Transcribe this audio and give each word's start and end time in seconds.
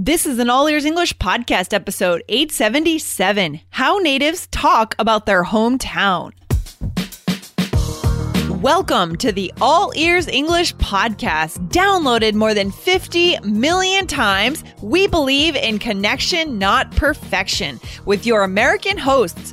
This 0.00 0.26
is 0.26 0.38
an 0.38 0.48
All 0.48 0.68
Ears 0.68 0.84
English 0.84 1.18
podcast 1.18 1.74
episode 1.74 2.22
877 2.28 3.58
How 3.70 3.98
Natives 3.98 4.46
Talk 4.52 4.94
About 4.96 5.26
Their 5.26 5.42
Hometown. 5.42 6.30
Welcome 8.62 9.16
to 9.16 9.32
the 9.32 9.52
All 9.60 9.92
Ears 9.96 10.28
English 10.28 10.76
podcast, 10.76 11.68
downloaded 11.70 12.34
more 12.34 12.54
than 12.54 12.70
50 12.70 13.40
million 13.40 14.06
times. 14.06 14.62
We 14.82 15.08
believe 15.08 15.56
in 15.56 15.80
connection, 15.80 16.60
not 16.60 16.92
perfection, 16.92 17.80
with 18.04 18.24
your 18.24 18.44
American 18.44 18.98
hosts, 18.98 19.52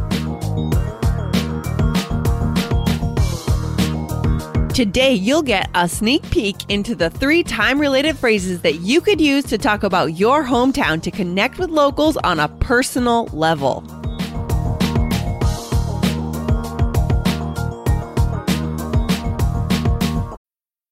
Today, 4.81 5.13
you'll 5.13 5.43
get 5.43 5.69
a 5.75 5.87
sneak 5.87 6.27
peek 6.31 6.55
into 6.67 6.95
the 6.95 7.11
three 7.11 7.43
time 7.43 7.79
related 7.79 8.17
phrases 8.17 8.61
that 8.61 8.79
you 8.79 8.99
could 8.99 9.21
use 9.21 9.43
to 9.43 9.59
talk 9.59 9.83
about 9.83 10.17
your 10.17 10.43
hometown 10.43 10.99
to 11.03 11.11
connect 11.11 11.59
with 11.59 11.69
locals 11.69 12.17
on 12.17 12.39
a 12.39 12.47
personal 12.47 13.25
level. 13.25 14.00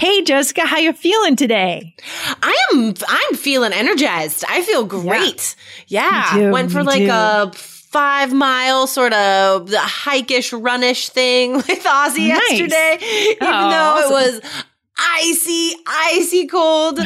Hey 0.00 0.22
Jessica, 0.22 0.62
how 0.66 0.78
you 0.78 0.94
feeling 0.94 1.36
today? 1.36 1.94
I 2.42 2.56
am 2.72 2.94
I'm 3.06 3.36
feeling 3.36 3.74
energized. 3.74 4.44
I 4.48 4.62
feel 4.62 4.84
great. 4.86 5.54
Yeah. 5.88 6.26
Too, 6.32 6.50
Went 6.50 6.72
for 6.72 6.82
like 6.82 7.00
too. 7.02 7.10
a 7.10 7.52
five 7.54 8.32
mile 8.32 8.86
sort 8.86 9.12
of 9.12 9.70
hike-ish 9.74 10.54
runish 10.54 11.10
thing 11.10 11.52
with 11.56 11.66
Ozzy 11.68 12.28
Nice. 12.28 12.50
yesterday. 12.50 12.96
Even 13.02 13.36
Oh, 13.42 13.70
though 13.70 13.94
awesome. 14.06 14.12
it 14.12 14.42
was 14.42 14.64
icy, 15.00 15.72
icy 15.86 16.46
cold. 16.46 16.98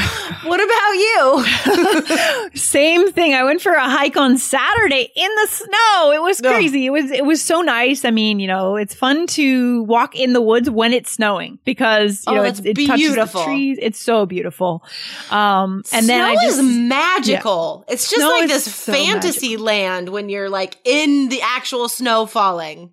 what 0.45 0.61
about 0.61 0.93
you? 0.95 2.51
Same 2.55 3.11
thing. 3.13 3.35
I 3.35 3.45
went 3.45 3.61
for 3.63 3.73
a 3.73 3.89
hike 3.89 4.17
on 4.17 4.39
Saturday 4.39 5.11
in 5.15 5.31
the 5.43 5.47
snow. 5.49 6.13
It 6.13 6.23
was 6.23 6.41
Ugh. 6.41 6.47
crazy. 6.53 6.87
It 6.87 6.91
was 6.91 7.11
it 7.11 7.25
was 7.25 7.41
so 7.43 7.61
nice. 7.63 8.05
I 8.05 8.11
mean, 8.11 8.41
you 8.41 8.47
know, 8.47 8.77
it's 8.77 8.95
fun 8.95 9.27
to 9.29 9.83
walk 9.85 10.15
in 10.17 10.33
the 10.33 10.41
woods 10.43 10.69
when 10.71 10.93
it's 10.93 11.11
snowing 11.11 11.59
because 11.65 12.25
you 12.27 12.33
Oh, 12.33 12.37
know 12.37 12.43
it's, 12.43 12.61
it 12.61 12.75
touches 12.75 12.97
beautiful. 12.97 13.41
the 13.41 13.47
trees. 13.47 13.79
It's 13.81 14.01
so 14.01 14.27
beautiful. 14.27 14.83
Um, 15.31 15.83
and 15.93 16.09
then 16.09 16.21
Snow 16.21 16.25
I 16.27 16.35
just 16.47 16.59
is 16.59 16.65
magical. 16.65 17.85
It's 17.89 18.11
just 18.11 18.21
Snow 18.21 18.29
like 18.31 18.49
this 18.49 18.65
so 18.75 18.93
fantasy 18.93 19.57
land 19.57 20.09
when 20.09 20.29
you're 20.29 20.51
like 20.51 20.77
in 20.85 21.29
the 21.29 21.41
actual 21.43 21.89
snow 21.89 22.27
falling. 22.27 22.91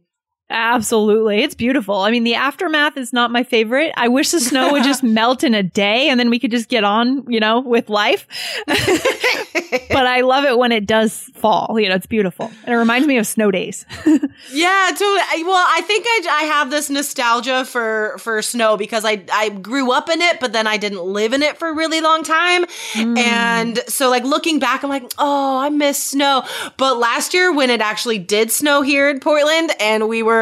Absolutely. 0.51 1.43
It's 1.43 1.55
beautiful. 1.55 1.95
I 1.95 2.11
mean, 2.11 2.23
the 2.23 2.35
aftermath 2.35 2.97
is 2.97 3.13
not 3.13 3.31
my 3.31 3.43
favorite. 3.43 3.93
I 3.95 4.09
wish 4.09 4.31
the 4.31 4.39
snow 4.39 4.73
would 4.73 4.83
just 4.83 5.01
melt 5.21 5.43
in 5.43 5.53
a 5.53 5.63
day 5.63 6.09
and 6.09 6.19
then 6.19 6.29
we 6.29 6.39
could 6.39 6.51
just 6.51 6.69
get 6.69 6.83
on, 6.83 7.25
you 7.31 7.39
know, 7.39 7.61
with 7.61 7.89
life. 7.89 8.27
but 8.67 10.05
I 10.05 10.21
love 10.21 10.43
it 10.43 10.57
when 10.57 10.71
it 10.71 10.85
does 10.85 11.29
fall. 11.35 11.79
You 11.79 11.89
know, 11.89 11.95
it's 11.95 12.05
beautiful. 12.05 12.51
And 12.65 12.75
it 12.75 12.77
reminds 12.77 13.07
me 13.07 13.17
of 13.17 13.25
snow 13.25 13.51
days. 13.51 13.85
Yeah, 14.51 14.89
totally. 14.89 15.43
Well, 15.43 15.65
I 15.67 15.81
think 15.81 16.05
I, 16.07 16.27
I 16.29 16.43
have 16.43 16.71
this 16.71 16.89
nostalgia 16.89 17.63
for 17.63 18.15
for 18.17 18.41
snow 18.41 18.75
because 18.75 19.05
I 19.05 19.23
I 19.31 19.49
grew 19.49 19.91
up 19.91 20.09
in 20.09 20.21
it, 20.21 20.39
but 20.39 20.51
then 20.51 20.67
I 20.67 20.77
didn't 20.77 21.03
live 21.03 21.33
in 21.33 21.43
it 21.43 21.57
for 21.57 21.69
a 21.69 21.73
really 21.73 22.01
long 22.01 22.23
time, 22.23 22.65
mm. 22.93 23.17
and 23.17 23.79
so 23.87 24.09
like 24.09 24.23
looking 24.23 24.59
back, 24.59 24.83
I'm 24.83 24.89
like, 24.89 25.11
oh, 25.17 25.59
I 25.59 25.69
miss 25.69 26.01
snow. 26.03 26.43
But 26.77 26.97
last 26.97 27.33
year 27.33 27.53
when 27.53 27.69
it 27.69 27.81
actually 27.81 28.19
did 28.19 28.51
snow 28.51 28.81
here 28.81 29.09
in 29.09 29.19
Portland, 29.19 29.71
and 29.79 30.09
we 30.09 30.23
were 30.23 30.40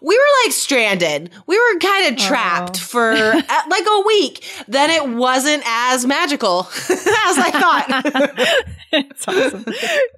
we 0.00 0.16
were 0.16 0.44
like 0.44 0.52
stranded, 0.52 1.30
we 1.46 1.56
were 1.56 1.78
kind 1.80 2.12
of 2.12 2.24
trapped 2.24 2.78
for 2.78 3.12
uh, 3.12 3.42
like 3.68 3.84
a 3.86 4.02
week. 4.06 4.44
Then 4.68 4.90
it 4.90 5.08
wasn't 5.08 5.62
as 5.66 6.06
magical 6.06 6.68
as 6.90 7.38
I 7.38 7.50
thought. 7.50 8.66
it's 8.92 9.28
awesome. 9.28 9.64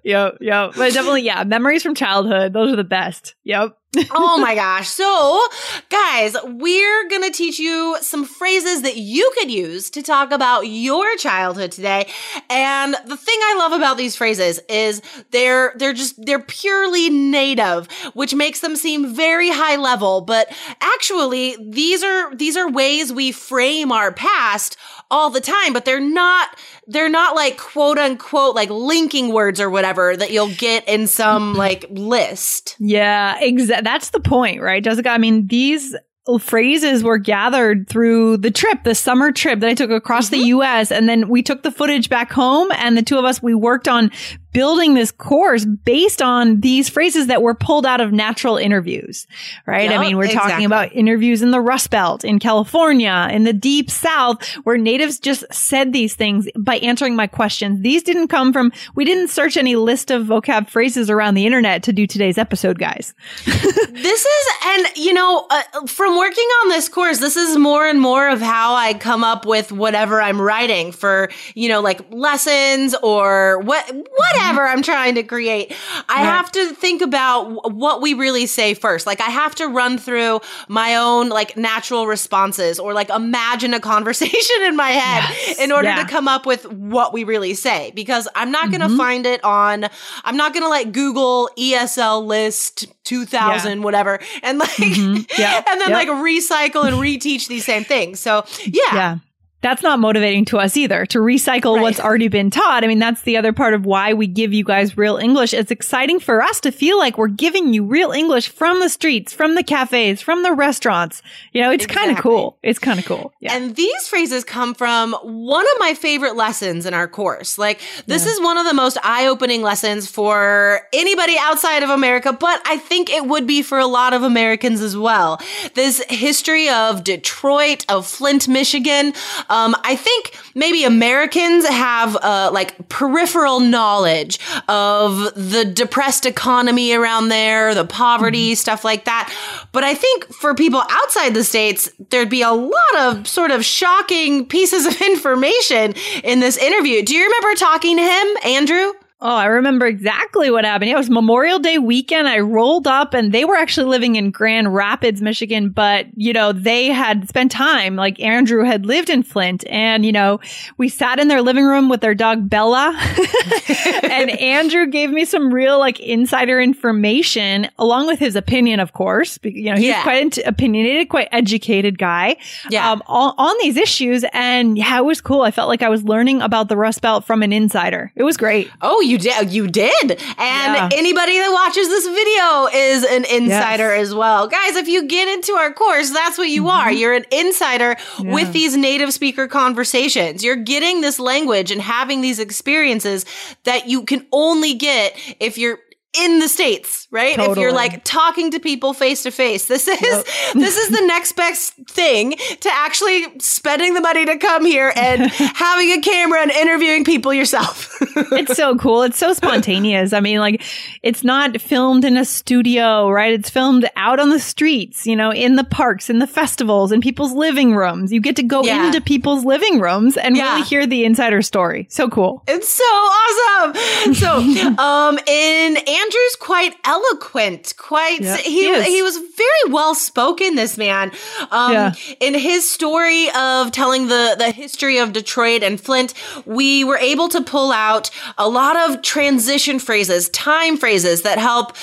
yep. 0.04 0.38
Yep. 0.40 0.72
But 0.76 0.92
definitely, 0.92 1.22
yeah, 1.22 1.44
memories 1.44 1.82
from 1.82 1.94
childhood. 1.94 2.52
Those 2.52 2.72
are 2.72 2.76
the 2.76 2.84
best. 2.84 3.34
Yep. 3.44 3.76
Oh 4.10 4.38
my 4.38 4.54
gosh. 4.54 4.88
So, 4.88 5.42
guys, 5.88 6.36
we're 6.44 7.08
going 7.08 7.22
to 7.22 7.30
teach 7.30 7.58
you 7.58 7.96
some 8.00 8.24
phrases 8.24 8.82
that 8.82 8.96
you 8.96 9.32
could 9.38 9.50
use 9.50 9.90
to 9.90 10.02
talk 10.02 10.30
about 10.30 10.62
your 10.68 11.16
childhood 11.16 11.72
today. 11.72 12.08
And 12.48 12.94
the 13.06 13.16
thing 13.16 13.38
I 13.42 13.56
love 13.58 13.72
about 13.72 13.96
these 13.96 14.14
phrases 14.14 14.60
is 14.68 15.02
they're 15.30 15.72
they're 15.76 15.92
just 15.92 16.24
they're 16.24 16.38
purely 16.38 17.10
native, 17.10 17.90
which 18.14 18.34
makes 18.34 18.60
them 18.60 18.76
seem 18.76 19.14
very 19.14 19.50
high 19.50 19.76
level, 19.76 20.20
but 20.20 20.48
actually 20.80 21.56
these 21.60 22.02
are 22.04 22.34
these 22.34 22.56
are 22.56 22.70
ways 22.70 23.12
we 23.12 23.32
frame 23.32 23.90
our 23.90 24.12
past 24.12 24.76
all 25.10 25.30
the 25.30 25.40
time, 25.40 25.72
but 25.72 25.84
they're 25.84 26.00
not 26.00 26.56
they're 26.86 27.08
not 27.08 27.34
like 27.34 27.56
quote 27.56 27.98
unquote 27.98 28.54
like 28.54 28.70
linking 28.70 29.32
words 29.32 29.60
or 29.60 29.70
whatever 29.70 30.16
that 30.16 30.30
you'll 30.30 30.54
get 30.54 30.88
in 30.88 31.06
some 31.06 31.54
like 31.64 31.86
list. 31.90 32.76
Yeah, 32.78 33.38
exactly. 33.40 33.84
That's 33.84 34.10
the 34.10 34.20
point, 34.20 34.60
right, 34.60 34.82
Jessica? 34.82 35.10
I 35.10 35.18
mean, 35.18 35.46
these 35.46 35.94
phrases 36.38 37.02
were 37.02 37.18
gathered 37.18 37.88
through 37.88 38.36
the 38.36 38.50
trip, 38.50 38.84
the 38.84 38.94
summer 38.94 39.32
trip 39.32 39.60
that 39.60 39.68
I 39.68 39.74
took 39.74 39.90
across 39.90 40.28
the 40.28 40.38
mm-hmm. 40.38 40.60
US. 40.60 40.92
And 40.92 41.08
then 41.08 41.28
we 41.28 41.42
took 41.42 41.62
the 41.62 41.72
footage 41.72 42.08
back 42.08 42.30
home 42.30 42.70
and 42.72 42.96
the 42.96 43.02
two 43.02 43.18
of 43.18 43.24
us, 43.24 43.42
we 43.42 43.54
worked 43.54 43.88
on 43.88 44.10
building 44.52 44.94
this 44.94 45.10
course 45.10 45.64
based 45.64 46.20
on 46.20 46.60
these 46.60 46.88
phrases 46.88 47.28
that 47.28 47.42
were 47.42 47.54
pulled 47.54 47.86
out 47.86 48.00
of 48.00 48.12
natural 48.12 48.56
interviews, 48.56 49.26
right? 49.66 49.90
I 49.90 49.98
mean, 49.98 50.16
we're 50.16 50.24
exactly. 50.24 50.50
talking 50.50 50.66
about 50.66 50.92
interviews 50.92 51.42
in 51.42 51.50
the 51.50 51.60
Rust 51.60 51.90
Belt, 51.90 52.24
in 52.24 52.38
California, 52.38 53.28
in 53.30 53.44
the 53.44 53.52
deep 53.52 53.90
South, 53.90 54.44
where 54.64 54.76
natives 54.76 55.18
just 55.18 55.44
said 55.52 55.92
these 55.92 56.14
things 56.14 56.48
by 56.56 56.76
answering 56.78 57.14
my 57.14 57.26
questions. 57.26 57.80
These 57.82 58.02
didn't 58.02 58.28
come 58.28 58.52
from, 58.52 58.72
we 58.94 59.04
didn't 59.04 59.28
search 59.28 59.56
any 59.56 59.76
list 59.76 60.10
of 60.10 60.26
vocab 60.26 60.68
phrases 60.68 61.10
around 61.10 61.34
the 61.34 61.46
internet 61.46 61.82
to 61.84 61.92
do 61.92 62.06
today's 62.06 62.38
episode, 62.38 62.78
guys. 62.78 63.14
This 63.90 64.24
is, 64.24 64.46
and 64.64 64.86
you 64.96 65.12
know, 65.12 65.46
uh, 65.50 65.86
from 65.86 66.16
working 66.16 66.44
on 66.62 66.68
this 66.68 66.88
course, 66.88 67.18
this 67.18 67.36
is 67.36 67.58
more 67.58 67.86
and 67.86 68.00
more 68.00 68.28
of 68.28 68.40
how 68.40 68.74
I 68.74 68.94
come 68.94 69.24
up 69.24 69.44
with 69.44 69.72
whatever 69.72 70.22
I'm 70.22 70.40
writing 70.40 70.92
for, 70.92 71.28
you 71.54 71.68
know, 71.68 71.80
like 71.80 72.00
lessons 72.10 72.94
or 73.02 73.58
what, 73.60 73.84
whatever 73.86 74.39
I'm 74.40 74.82
trying 74.82 75.14
to 75.16 75.22
create. 75.22 75.74
I 76.08 76.22
have 76.22 76.50
to 76.52 76.74
think 76.74 77.02
about 77.02 77.72
what 77.72 78.00
we 78.02 78.14
really 78.14 78.46
say 78.46 78.74
first. 78.74 79.06
Like, 79.06 79.20
I 79.20 79.30
have 79.30 79.54
to 79.56 79.66
run 79.68 79.98
through 79.98 80.40
my 80.68 80.96
own 80.96 81.28
like 81.28 81.56
natural 81.56 82.06
responses 82.06 82.78
or 82.78 82.92
like 82.94 83.10
imagine 83.10 83.74
a 83.74 83.80
conversation 83.94 84.56
in 84.62 84.76
my 84.76 84.90
head 84.90 85.24
Yes. 85.46 85.58
in 85.58 85.72
order 85.72 85.88
Yeah. 85.88 86.02
to 86.02 86.08
come 86.08 86.28
up 86.28 86.46
with 86.46 86.64
what 86.70 87.12
we 87.12 87.24
really 87.24 87.54
say 87.54 87.92
because 87.94 88.28
I'm 88.34 88.50
not 88.50 88.70
going 88.70 88.80
to 88.88 88.96
find 88.96 89.26
it 89.26 89.42
on, 89.44 89.86
I'm 90.24 90.36
not 90.36 90.52
going 90.52 90.62
to 90.62 90.68
like 90.68 90.92
Google 90.92 91.50
ESL 91.58 92.24
list 92.26 92.86
2000, 93.04 93.82
whatever, 93.82 94.20
and 94.42 94.58
like, 94.58 94.70
Mhm. 94.70 95.30
Yeah. 95.38 95.62
and 95.68 95.80
then 95.80 95.90
like 95.90 96.08
recycle 96.08 96.86
and 96.86 96.96
reteach 96.96 97.48
these 97.48 97.64
same 97.64 97.84
things. 97.84 98.20
So 98.20 98.44
yeah. 98.64 99.18
Yeah. 99.62 99.70
that's 99.70 99.82
not 99.82 99.98
motivating 99.98 100.44
to 100.46 100.58
us 100.58 100.76
either 100.76 101.06
to 101.06 101.18
recycle 101.18 101.76
Right. 101.76 101.82
what's 101.82 102.00
already 102.00 102.28
been 102.28 102.50
taught. 102.50 102.82
I 102.84 102.86
mean, 102.86 102.98
that's 102.98 103.22
the 103.22 103.36
other 103.36 103.52
part 103.52 103.74
of 103.74 103.84
why 103.86 104.12
we 104.14 104.26
give 104.26 104.52
you 104.52 104.64
guys 104.64 104.96
real 104.96 105.16
English. 105.16 105.52
It's 105.54 105.70
exciting 105.70 106.18
for 106.20 106.42
us 106.42 106.60
to 106.60 106.72
feel 106.72 106.98
like 106.98 107.18
we're 107.18 107.28
giving 107.28 107.72
you 107.74 107.84
real 107.84 108.10
English 108.12 108.48
from 108.48 108.80
the 108.80 108.88
streets, 108.88 109.32
from 109.32 109.54
the 109.54 109.62
cafes, 109.62 110.20
from 110.20 110.42
the 110.42 110.52
restaurants. 110.52 111.22
You 111.52 111.62
know, 111.62 111.70
it's 111.70 111.86
kind 111.86 112.10
of 112.10 112.18
cool. 112.18 112.56
It's 112.62 112.78
kind 112.78 112.98
of 112.98 113.04
cool. 113.06 113.32
Yeah. 113.40 113.54
And 113.54 113.76
these 113.76 114.08
phrases 114.08 114.44
come 114.44 114.74
from 114.74 115.12
one 115.22 115.64
of 115.64 115.72
my 115.78 115.94
favorite 115.94 116.36
lessons 116.36 116.86
in 116.86 116.94
our 116.94 117.06
course. 117.08 117.58
Like, 117.58 117.80
this 118.06 118.26
is 118.26 118.40
one 118.40 118.58
of 118.58 118.66
the 118.66 118.74
most 118.74 118.98
eye 119.02 119.26
opening 119.26 119.62
lessons 119.62 120.10
for 120.10 120.80
anybody 120.92 121.36
outside 121.38 121.82
of 121.82 121.90
America, 121.90 122.32
but 122.32 122.60
I 122.66 122.76
think 122.78 123.10
it 123.10 123.26
would 123.26 123.46
be 123.46 123.62
for 123.62 123.78
a 123.78 123.86
lot 123.86 124.12
of 124.14 124.22
Americans 124.22 124.80
as 124.80 124.96
well. 124.96 125.40
This 125.74 126.02
history 126.08 126.68
of 126.68 127.04
Detroit, 127.04 127.84
of 127.88 128.06
Flint, 128.06 128.48
Michigan. 128.48 129.12
Um, 129.50 129.76
I 129.84 129.96
think 129.96 130.38
maybe 130.54 130.84
Americans 130.84 131.66
have 131.66 132.16
uh, 132.16 132.50
like 132.52 132.88
peripheral 132.88 133.60
knowledge 133.60 134.38
of 134.68 135.34
the 135.34 135.64
depressed 135.64 136.24
economy 136.24 136.92
around 136.92 137.28
there, 137.28 137.74
the 137.74 137.84
poverty, 137.84 138.54
stuff 138.54 138.84
like 138.84 139.04
that. 139.04 139.34
But 139.72 139.84
I 139.84 139.94
think 139.94 140.32
for 140.32 140.54
people 140.54 140.82
outside 140.88 141.34
the 141.34 141.44
states, 141.44 141.90
there'd 142.10 142.30
be 142.30 142.42
a 142.42 142.52
lot 142.52 142.96
of 142.98 143.28
sort 143.28 143.50
of 143.50 143.64
shocking 143.64 144.46
pieces 144.46 144.86
of 144.86 145.00
information 145.02 145.94
in 146.24 146.40
this 146.40 146.56
interview. 146.56 147.02
Do 147.02 147.14
you 147.14 147.24
remember 147.24 147.54
talking 147.58 147.96
to 147.96 148.02
him, 148.02 148.26
Andrew? 148.44 148.92
Oh, 149.22 149.36
I 149.36 149.46
remember 149.46 149.86
exactly 149.86 150.50
what 150.50 150.64
happened. 150.64 150.88
Yeah, 150.88 150.94
it 150.94 150.98
was 150.98 151.10
Memorial 151.10 151.58
Day 151.58 151.76
weekend. 151.78 152.26
I 152.26 152.38
rolled 152.38 152.86
up 152.86 153.12
and 153.12 153.32
they 153.32 153.44
were 153.44 153.54
actually 153.56 153.86
living 153.88 154.16
in 154.16 154.30
Grand 154.30 154.74
Rapids, 154.74 155.20
Michigan, 155.20 155.68
but 155.70 156.06
you 156.16 156.32
know, 156.32 156.52
they 156.52 156.86
had 156.86 157.28
spent 157.28 157.52
time, 157.52 157.96
like 157.96 158.18
Andrew 158.20 158.64
had 158.64 158.86
lived 158.86 159.10
in 159.10 159.22
Flint 159.22 159.64
and 159.68 160.06
you 160.06 160.12
know, 160.12 160.40
we 160.78 160.88
sat 160.88 161.18
in 161.18 161.28
their 161.28 161.42
living 161.42 161.64
room 161.66 161.88
with 161.90 162.00
their 162.00 162.14
dog 162.14 162.48
Bella 162.48 162.98
and 164.04 164.30
Andrew 164.30 164.86
gave 164.86 165.10
me 165.10 165.24
some 165.24 165.52
real 165.52 165.78
like 165.78 166.00
insider 166.00 166.60
information 166.60 167.68
along 167.78 168.06
with 168.06 168.18
his 168.18 168.36
opinion, 168.36 168.80
of 168.80 168.92
course. 168.92 169.38
You 169.42 169.70
know, 169.72 169.76
he's 169.76 169.86
Yeah. 169.88 170.02
quite 170.02 170.38
opinionated, 170.38 171.08
quite 171.08 171.28
educated 171.32 171.98
guy. 171.98 172.36
Yeah. 172.70 172.90
Um, 172.90 173.02
on, 173.06 173.34
on 173.36 173.56
these 173.60 173.76
issues. 173.76 174.24
And 174.32 174.78
yeah, 174.78 174.98
it 174.98 175.04
was 175.04 175.20
cool. 175.20 175.42
I 175.42 175.50
felt 175.50 175.68
like 175.68 175.82
I 175.82 175.88
was 175.88 176.04
learning 176.04 176.42
about 176.42 176.68
the 176.68 176.76
Rust 176.76 177.02
Belt 177.02 177.24
from 177.24 177.42
an 177.42 177.52
insider. 177.52 178.12
It 178.16 178.22
was 178.22 178.36
great. 178.36 178.70
Oh, 178.80 179.00
you 179.10 179.18
did. 179.18 179.52
You 179.52 179.66
did. 179.66 180.10
And 180.12 180.18
Yeah. 180.38 180.88
anybody 180.92 181.38
that 181.38 181.50
watches 181.52 181.88
this 181.88 182.06
video 182.06 182.66
is 182.72 183.04
an 183.04 183.24
insider 183.24 183.92
as 183.92 184.14
well. 184.14 184.46
Guys, 184.48 184.76
if 184.76 184.88
you 184.88 185.06
get 185.06 185.28
into 185.28 185.52
our 185.52 185.72
course, 185.72 186.10
that's 186.10 186.38
what 186.38 186.48
you 186.48 186.68
are. 186.68 186.86
Mm-hmm. 186.88 186.96
You're 186.96 187.14
an 187.14 187.26
insider 187.30 187.96
with 188.20 188.52
these 188.52 188.76
native 188.76 189.12
speaker 189.12 189.48
conversations. 189.48 190.44
You're 190.44 190.56
getting 190.56 191.00
this 191.00 191.18
language 191.18 191.70
and 191.70 191.80
having 191.82 192.20
these 192.20 192.38
experiences 192.38 193.24
that 193.64 193.88
you 193.88 194.04
can 194.04 194.26
only 194.32 194.74
get 194.74 195.16
if 195.40 195.58
you're 195.58 195.78
in 196.12 196.40
the 196.40 196.48
states, 196.48 197.06
right? 197.12 197.38
If 197.38 197.56
you're 197.56 197.72
like 197.72 198.02
talking 198.04 198.50
to 198.50 198.58
people 198.58 198.92
face 198.94 199.22
to 199.22 199.30
face. 199.30 199.66
This 199.66 199.86
is 199.86 199.98
this 200.54 200.76
is 200.76 200.88
the 200.90 201.06
next 201.06 201.32
best 201.36 201.74
thing 201.88 202.32
to 202.60 202.70
actually 202.72 203.26
spending 203.38 203.94
the 203.94 204.00
money 204.00 204.26
to 204.26 204.36
come 204.36 204.64
here 204.64 204.92
and 204.96 205.22
having 205.30 205.92
a 205.92 206.00
camera 206.00 206.42
and 206.42 206.50
interviewing 206.50 207.04
people 207.04 207.32
yourself. 207.32 207.96
it's 208.32 208.56
so 208.56 208.76
cool. 208.76 209.02
It's 209.02 209.18
so 209.18 209.32
spontaneous. 209.32 210.12
I 210.12 210.18
mean, 210.20 210.40
like, 210.40 210.62
it's 211.02 211.22
not 211.22 211.60
filmed 211.60 212.04
in 212.04 212.16
a 212.16 212.24
studio, 212.24 213.08
right? 213.08 213.32
It's 213.32 213.48
filmed 213.50 213.88
out 213.96 214.18
on 214.18 214.30
the 214.30 214.40
streets, 214.40 215.06
you 215.06 215.14
know, 215.14 215.32
in 215.32 215.54
the 215.56 215.64
parks, 215.64 216.10
in 216.10 216.18
the 216.18 216.26
festivals, 216.26 216.90
in 216.90 217.00
people's 217.00 217.32
living 217.32 217.74
rooms. 217.76 218.12
You 218.12 218.20
get 218.20 218.34
to 218.36 218.42
go 218.42 218.64
Yeah. 218.64 218.86
into 218.86 219.00
people's 219.00 219.44
living 219.44 219.78
rooms 219.80 220.16
and 220.16 220.36
Yeah. 220.36 220.54
really 220.54 220.66
hear 220.66 220.86
the 220.86 221.04
insider 221.04 221.40
story. 221.42 221.86
So 221.88 222.08
cool. 222.08 222.42
It's 222.48 222.68
so 222.68 222.84
awesome. 222.84 224.14
So, 224.14 224.36
um, 224.82 225.18
in 225.26 225.76
Andrew's 226.02 226.36
quite 226.38 226.74
eloquent, 226.84 227.74
quite 227.76 228.20
Yeah, 228.20 228.36
he 228.36 228.50
he 228.62 228.66
is. 228.68 228.86
he 228.86 229.02
was 229.02 229.16
very 229.16 229.72
well 229.72 229.94
spoken. 229.94 230.54
This 230.54 230.76
man, 230.78 231.12
um, 231.50 231.72
Yeah. 231.72 231.92
in 232.20 232.34
his 232.34 232.70
story 232.70 233.28
of 233.36 233.70
telling 233.72 234.08
the 234.08 234.34
the 234.38 234.50
history 234.50 234.98
of 234.98 235.12
Detroit 235.12 235.62
and 235.62 235.80
Flint, 235.80 236.14
we 236.46 236.84
were 236.84 236.98
able 236.98 237.28
to 237.28 237.40
pull 237.40 237.72
out 237.72 238.10
a 238.38 238.48
lot 238.48 238.76
of 238.76 239.02
transition 239.02 239.78
phrases, 239.78 240.28
time 240.30 240.76
phrases 240.76 241.22
that 241.22 241.38
help. 241.38 241.76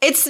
It's 0.00 0.28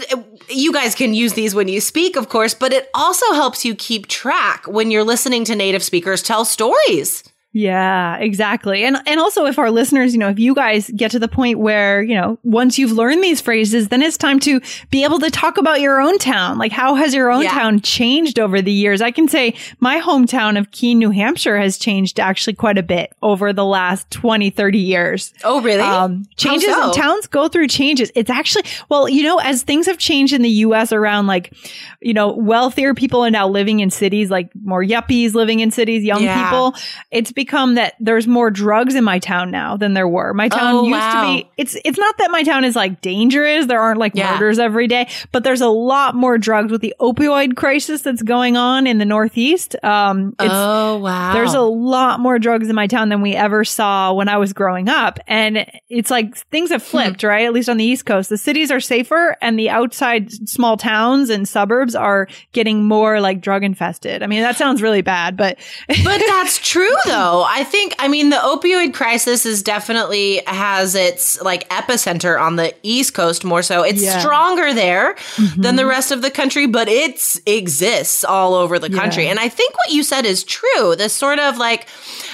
you 0.51 0.71
guys 0.73 0.95
can 0.95 1.15
use 1.15 1.33
these 1.33 1.55
when 1.55 1.67
you 1.69 1.81
speak, 1.81 2.17
of 2.17 2.29
course, 2.29 2.53
but 2.55 2.73
it 2.75 2.91
also 2.95 3.33
helps 3.33 3.65
you 3.65 3.75
keep 3.75 4.07
track 4.07 4.67
when 4.67 4.91
you're 4.91 5.05
listening 5.05 5.45
to 5.47 5.57
native 5.57 5.83
speakers 5.83 6.23
tell 6.23 6.45
stories. 6.45 7.25
Yeah, 7.55 8.17
exactly. 8.17 8.83
And 8.85 8.97
and 9.07 9.21
also 9.21 9.45
if 9.45 9.59
our 9.59 9.71
listeners, 9.71 10.15
you 10.15 10.19
know, 10.19 10.31
if 10.31 10.39
you 10.39 10.55
guys 10.55 10.91
get 10.97 11.11
to 11.11 11.19
the 11.19 11.29
point 11.29 11.59
where, 11.59 12.03
you 12.03 12.15
know, 12.15 12.39
once 12.43 12.79
you've 12.79 12.93
learned 12.93 13.23
these 13.23 13.43
phrases, 13.43 13.89
then 13.89 14.01
it's 14.01 14.17
time 14.17 14.41
to 14.41 14.61
be 14.91 15.05
able 15.05 15.19
to 15.19 15.31
talk 15.31 15.59
about 15.59 15.83
your 15.83 16.01
own 16.01 16.17
town. 16.19 16.57
Like 16.57 16.73
how 16.73 16.95
has 16.95 17.15
your 17.15 17.31
own 17.31 17.43
Yeah. 17.43 17.51
town 17.51 17.81
changed 17.81 18.39
over 18.39 18.63
the 18.63 18.73
years? 18.73 19.03
I 19.03 19.11
can 19.11 19.29
say 19.29 19.55
my 19.81 20.01
hometown 20.01 20.59
of 20.59 20.71
Keene, 20.71 20.99
New 20.99 21.11
Hampshire 21.11 21.59
has 21.59 21.77
changed 21.77 22.19
actually 22.19 22.55
quite 22.55 22.79
a 22.79 22.83
bit 22.83 23.13
over 23.21 23.53
the 23.53 23.67
last 23.67 24.11
20, 24.11 24.49
30 24.49 24.79
years. 24.79 25.35
Oh, 25.45 25.61
really? 25.61 25.83
Um, 25.83 26.25
changes 26.37 26.71
so? 26.71 26.93
towns 26.95 27.27
go 27.27 27.49
through 27.49 27.69
changes. 27.69 28.11
It's 28.15 28.31
actually, 28.31 28.65
well, 28.89 29.11
you 29.11 29.25
know, 29.25 29.37
as 29.39 29.63
things 29.63 29.85
have 29.87 29.99
changed 29.99 30.33
in 30.33 30.41
the 30.41 30.49
US 30.67 30.91
around 30.91 31.27
like, 31.27 31.53
you 32.01 32.15
know, 32.15 32.33
wealthier 32.33 32.95
people 32.95 33.21
are 33.25 33.31
now 33.31 33.47
living 33.47 33.81
in 33.81 33.91
cities, 33.91 34.31
like 34.31 34.49
more 34.65 34.83
yuppies 34.83 35.35
living 35.35 35.61
in 35.61 35.71
cities, 35.71 36.03
young 36.03 36.23
Yeah. 36.23 36.45
people. 36.45 36.75
It's 37.11 37.31
become 37.45 37.75
that 37.75 37.95
there's 38.01 38.27
more 38.27 38.51
drugs 38.51 38.95
in 38.95 39.05
my 39.05 39.19
town 39.19 39.51
now 39.51 39.77
than 39.77 39.95
there 39.95 40.09
were. 40.09 40.33
My 40.35 40.49
town 40.49 40.75
Oh, 40.75 40.83
used 40.85 40.93
wow. 40.93 41.23
to 41.37 41.43
be, 41.43 41.51
it's, 41.57 41.77
it's 41.85 41.99
not 41.99 42.17
that 42.19 42.31
my 42.31 42.43
town 42.43 42.65
is 42.65 42.77
like 42.77 43.01
dangerous. 43.01 43.67
There 43.67 43.81
aren't 43.81 43.99
like 43.99 44.13
Yeah. 44.15 44.33
murders 44.35 44.59
every 44.59 44.87
day, 44.87 45.09
but 45.33 45.45
there's 45.45 45.61
a 45.61 45.69
lot 45.69 46.15
more 46.15 46.39
drugs 46.39 46.71
with 46.71 46.81
the 46.81 46.95
opioid 47.01 47.57
crisis 47.57 48.03
that's 48.03 48.23
going 48.23 48.57
on 48.57 48.87
in 48.87 48.99
the 48.99 49.05
Northeast. 49.05 49.75
Um, 49.83 50.35
it's, 50.39 50.49
oh 50.53 50.99
wow! 50.99 51.33
there's 51.33 51.55
a 51.55 51.61
lot 51.61 52.21
more 52.21 52.39
drugs 52.39 52.69
in 52.69 52.75
my 52.77 52.87
town 52.87 53.09
than 53.09 53.21
we 53.23 53.35
ever 53.35 53.65
saw 53.65 54.13
when 54.13 54.29
I 54.29 54.37
was 54.37 54.53
growing 54.53 54.89
up. 54.89 55.19
And 55.27 55.67
it's 55.89 56.11
like 56.11 56.37
things 56.51 56.71
have 56.71 56.83
flipped, 56.83 57.23
right? 57.23 57.45
At 57.45 57.53
least 57.53 57.69
on 57.69 57.77
the 57.77 57.85
East 57.85 58.07
Coast. 58.07 58.29
The 58.31 58.39
cities 58.39 58.71
are 58.71 58.81
safer 58.81 59.37
and 59.43 59.59
the 59.59 59.71
outside 59.71 60.31
small 60.49 60.77
towns 60.77 61.31
and 61.31 61.49
suburbs 61.49 61.95
are 61.95 62.29
getting 62.53 62.85
more 62.85 63.21
like 63.21 63.41
drug 63.41 63.65
infested. 63.65 64.23
I 64.23 64.27
mean, 64.27 64.43
that 64.43 64.57
sounds 64.57 64.83
really 64.83 65.03
bad, 65.03 65.37
but 65.37 65.59
but 66.05 66.23
that's 66.29 66.59
true 66.59 66.95
though. 67.07 67.31
I 67.41 67.65
think 67.65 67.95
I 67.99 68.09
mean 68.09 68.29
the 68.31 68.37
opioid 68.37 68.93
crisis 68.93 69.47
is 69.47 69.63
definitely 69.63 70.43
has 70.47 70.95
its 70.95 71.41
like 71.41 71.67
epicenter 71.71 72.39
on 72.41 72.57
the 72.57 72.75
East 72.83 73.15
Coast 73.15 73.45
more 73.45 73.63
so. 73.63 73.83
It's 73.83 74.03
Yeah. 74.03 74.21
stronger 74.21 74.75
there 74.75 75.17
than 75.57 75.77
the 75.77 75.87
rest 75.87 76.11
of 76.13 76.21
the 76.21 76.31
country, 76.31 76.67
but 76.67 76.89
it 76.89 77.39
exists 77.47 78.25
all 78.25 78.55
over 78.55 78.79
the 78.79 78.91
country. 78.91 79.25
Yeah. 79.25 79.31
And 79.31 79.39
I 79.39 79.49
think 79.49 79.75
what 79.79 79.91
you 79.91 80.03
said 80.03 80.27
is 80.27 80.45
true. 80.45 80.95
This 80.97 81.13
sort 81.15 81.39
of 81.39 81.57
like 81.59 81.87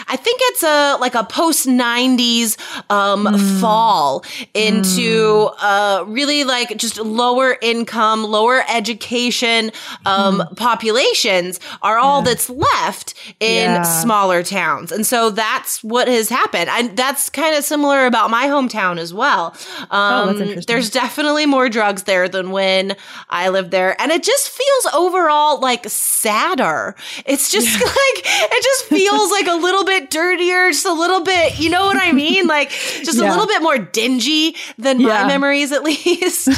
I 0.09 0.17
think 0.17 0.41
it's 0.45 0.62
a 0.62 0.97
like 1.01 1.15
a 1.15 1.25
post 1.25 1.67
90s 1.69 2.56
um 2.91 3.39
fall 3.61 4.25
into 4.55 5.49
uh 5.61 6.05
really 6.06 6.44
like 6.44 6.77
just 6.77 6.99
lower 6.99 7.56
income, 7.62 8.25
lower 8.25 8.62
education 8.69 9.71
um 10.06 10.43
populations 10.56 11.61
are 11.83 11.99
all 11.99 12.23
that's 12.23 12.49
left 12.51 13.15
in 13.41 13.71
Yeah. 13.71 13.83
smaller 13.83 14.43
towns. 14.43 14.88
And 14.90 15.06
so 15.06 15.31
that's 15.31 15.82
what 15.82 16.08
has 16.08 16.29
happened. 16.29 16.69
And 16.70 16.96
that's 16.96 17.31
kind 17.31 17.56
of 17.56 17.65
similar 17.65 18.06
about 18.06 18.31
my 18.31 18.46
hometown 18.46 18.98
as 18.98 19.13
well. 19.13 19.55
Um, 19.91 20.31
interesting. 20.31 20.65
there's 20.67 20.91
definitely 20.91 21.46
more 21.46 21.69
drugs 21.69 22.05
there 22.05 22.29
than 22.29 22.51
when 22.51 22.96
I 23.29 23.48
lived 23.48 23.70
there. 23.70 24.01
And 24.01 24.10
it 24.10 24.22
just 24.22 24.51
feels 24.51 24.94
overall 24.94 25.60
like 25.60 25.89
sadder. 25.89 26.94
It's 27.27 27.51
just 27.51 27.81
like, 27.81 28.22
it 28.24 28.63
just 28.63 28.84
feels 28.86 29.31
like 29.31 29.46
a 29.46 29.55
little 29.55 29.84
bit 29.84 30.10
dirtier, 30.10 30.70
just 30.70 30.86
a 30.86 30.93
little 30.93 31.22
bit, 31.22 31.58
you 31.58 31.70
know 31.70 31.86
what 31.86 31.96
I 31.96 32.13
mean? 32.13 32.46
Like 32.46 32.70
just 32.70 33.19
a 33.19 33.29
little 33.29 33.46
bit 33.46 33.63
more 33.63 33.79
dingy 33.79 34.56
than 34.79 35.03
my 35.03 35.27
memories 35.27 35.72
at 35.72 35.82
least. 35.82 36.48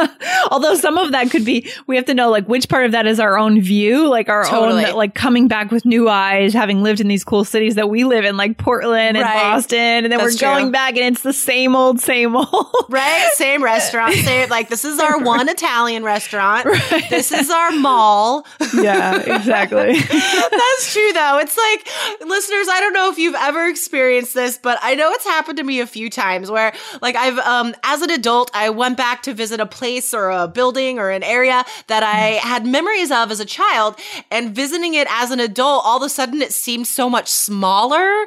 although 0.50 0.74
some 0.74 0.98
of 0.98 1.12
that 1.12 1.30
could 1.30 1.44
be, 1.44 1.70
we 1.86 1.96
have 1.96 2.04
to 2.06 2.14
know 2.14 2.30
like 2.30 2.48
which 2.48 2.68
part 2.68 2.84
of 2.84 2.92
that 2.92 3.06
is 3.06 3.20
our 3.20 3.38
own 3.38 3.60
view, 3.60 4.08
like 4.08 4.28
our 4.28 4.44
Totally. 4.44 4.86
own, 4.86 4.94
like 4.94 5.14
coming 5.14 5.48
back 5.48 5.70
with 5.70 5.84
new 5.84 6.08
eyes, 6.08 6.52
having 6.52 6.82
lived 6.82 7.00
in 7.00 7.08
these 7.08 7.24
cool 7.24 7.44
cities 7.44 7.75
that 7.76 7.88
we 7.88 8.04
live 8.04 8.24
in, 8.24 8.36
like 8.36 8.58
Portland 8.58 9.16
and 9.16 9.24
Right. 9.24 9.34
Boston. 9.54 9.78
And 9.78 10.12
then 10.12 10.18
That's 10.18 10.34
we're 10.34 10.40
going 10.40 10.64
true. 10.66 10.72
back 10.72 10.96
and 10.96 11.14
it's 11.14 11.22
the 11.22 11.32
same 11.32 11.74
old, 11.76 12.00
same 12.00 12.36
old. 12.36 12.66
Right? 12.88 13.30
Same 13.34 13.62
restaurant. 13.64 14.14
Same, 14.14 14.48
like, 14.48 14.68
this 14.68 14.84
is 14.84 14.98
our 15.00 15.18
one 15.22 15.48
Italian 15.48 16.02
restaurant. 16.04 16.66
This 17.10 17.32
is 17.32 17.50
our 17.50 17.72
mall. 17.72 18.46
yeah, 18.74 19.16
exactly. 19.20 19.98
That's 19.98 20.92
true, 20.92 21.12
though. 21.12 21.38
It's 21.38 21.56
like, 21.56 21.88
listeners, 22.26 22.68
I 22.70 22.80
don't 22.80 22.92
know 22.92 23.10
if 23.10 23.18
you've 23.18 23.34
ever 23.34 23.66
experienced 23.66 24.34
this, 24.34 24.56
but 24.56 24.78
I 24.82 24.94
know 24.94 25.10
it's 25.12 25.24
happened 25.24 25.58
to 25.58 25.64
me 25.64 25.80
a 25.80 25.86
few 25.86 26.08
times 26.08 26.50
where 26.50 26.72
like 27.02 27.16
I've 27.16 27.38
um 27.40 27.74
as 27.82 28.02
an 28.02 28.10
adult 28.10 28.50
I 28.54 28.70
went 28.70 28.96
back 28.96 29.22
to 29.24 29.34
visit 29.34 29.60
a 29.60 29.66
place 29.66 30.14
or 30.14 30.30
a 30.30 30.46
building 30.48 30.98
or 30.98 31.10
an 31.10 31.22
area 31.22 31.64
that 31.88 32.02
I 32.02 32.38
had 32.42 32.64
memories 32.66 33.10
of 33.10 33.30
as 33.30 33.40
a 33.40 33.44
child 33.44 33.96
and 34.30 34.54
visiting 34.54 34.94
it 34.94 35.06
as 35.10 35.30
an 35.30 35.40
adult 35.40 35.84
all 35.84 35.96
of 35.98 36.02
a 36.02 36.08
sudden 36.08 36.40
it 36.40 36.52
seems 36.52 36.88
so 36.88 37.10
much 37.10 37.28
smaller. 37.28 37.65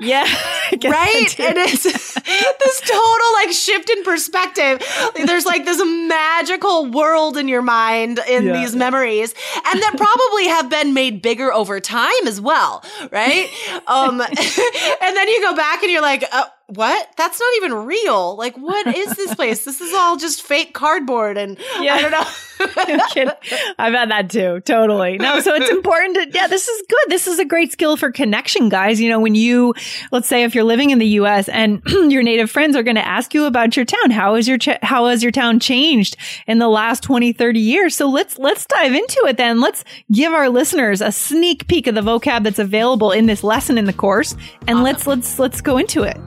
Yeah. 0.01 0.27
Right? 0.83 1.39
And 1.39 1.57
it's 1.57 1.83
this 1.83 2.81
total 2.81 3.33
like 3.33 3.51
shift 3.51 3.89
in 3.89 4.03
perspective. 4.03 4.83
There's 5.15 5.45
like 5.45 5.65
this 5.65 5.81
magical 5.83 6.85
world 6.85 7.37
in 7.37 7.47
your 7.47 7.63
mind 7.63 8.19
in 8.29 8.45
yeah. 8.45 8.53
these 8.53 8.75
memories 8.75 9.33
and 9.65 9.81
that 9.81 9.95
probably 9.97 10.47
have 10.47 10.69
been 10.69 10.93
made 10.93 11.23
bigger 11.23 11.51
over 11.51 11.79
time 11.79 12.27
as 12.27 12.39
well, 12.39 12.83
right? 13.11 13.49
um 13.87 14.21
and 14.21 15.17
then 15.17 15.27
you 15.27 15.41
go 15.41 15.55
back 15.55 15.81
and 15.81 15.91
you're 15.91 16.03
like, 16.03 16.23
uh, 16.31 16.45
what? 16.69 17.09
That's 17.17 17.39
not 17.39 17.53
even 17.57 17.85
real. 17.85 18.35
Like, 18.35 18.55
what 18.57 18.87
is 18.95 19.15
this 19.15 19.33
place? 19.39 19.65
this 19.65 19.81
is 19.81 19.93
all 19.93 20.17
just 20.17 20.41
fake 20.41 20.73
cardboard. 20.73 21.37
And 21.37 21.57
yeah. 21.79 21.95
I 21.95 22.01
don't 22.01 22.11
know. 22.11 22.25
I've 23.79 23.93
had 23.93 24.11
that 24.11 24.29
too. 24.29 24.59
Totally. 24.61 25.17
No, 25.17 25.39
so 25.39 25.55
it's 25.55 25.69
important 25.69 26.15
to, 26.15 26.37
yeah, 26.37 26.47
this 26.47 26.67
is 26.67 26.83
good. 26.87 27.05
This 27.07 27.27
is 27.27 27.39
a 27.39 27.45
great 27.45 27.71
skill 27.71 27.97
for 27.97 28.11
connection, 28.11 28.69
guys. 28.69 28.99
You 28.99 29.09
know, 29.09 29.19
when 29.19 29.35
you, 29.35 29.73
let's 30.11 30.27
say 30.27 30.43
if 30.43 30.53
you're 30.53 30.63
living 30.63 30.89
in 30.91 30.99
the 30.99 31.07
US 31.07 31.49
and 31.49 31.81
your 31.87 32.21
native 32.21 32.51
friends 32.51 32.75
are 32.75 32.83
going 32.83 32.95
to 32.95 33.07
ask 33.07 33.33
you 33.33 33.45
about 33.45 33.75
your 33.75 33.85
town, 33.85 34.11
how 34.11 34.35
is 34.35 34.47
your, 34.47 34.57
ch- 34.57 34.79
how 34.81 35.07
has 35.07 35.23
your 35.23 35.31
town 35.31 35.59
changed 35.59 36.17
in 36.47 36.59
the 36.59 36.67
last 36.67 37.01
20, 37.03 37.33
30 37.33 37.59
years? 37.59 37.95
So 37.95 38.09
let's, 38.09 38.37
let's 38.37 38.65
dive 38.65 38.93
into 38.93 39.25
it 39.27 39.37
then. 39.37 39.61
Let's 39.61 39.83
give 40.11 40.33
our 40.33 40.49
listeners 40.49 41.01
a 41.01 41.11
sneak 41.11 41.67
peek 41.67 41.87
of 41.87 41.95
the 41.95 42.01
vocab 42.01 42.43
that's 42.43 42.59
available 42.59 43.11
in 43.11 43.25
this 43.25 43.43
lesson 43.43 43.77
in 43.77 43.85
the 43.85 43.93
course. 43.93 44.33
And 44.67 44.79
awesome. 44.79 44.83
let's, 44.83 45.07
let's, 45.07 45.39
let's 45.39 45.61
go 45.61 45.77
into 45.77 46.03
it. 46.03 46.17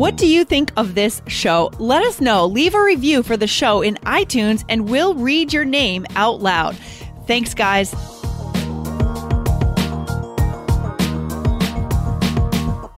What 0.00 0.16
do 0.16 0.26
you 0.26 0.46
think 0.46 0.72
of 0.78 0.94
this 0.94 1.20
show? 1.26 1.70
Let 1.78 2.02
us 2.02 2.22
know. 2.22 2.46
Leave 2.46 2.74
a 2.74 2.82
review 2.82 3.22
for 3.22 3.36
the 3.36 3.46
show 3.46 3.82
in 3.82 3.96
iTunes 3.96 4.64
and 4.66 4.88
we'll 4.88 5.12
read 5.12 5.52
your 5.52 5.66
name 5.66 6.06
out 6.16 6.40
loud. 6.40 6.74
Thanks, 7.26 7.52
guys. 7.52 7.90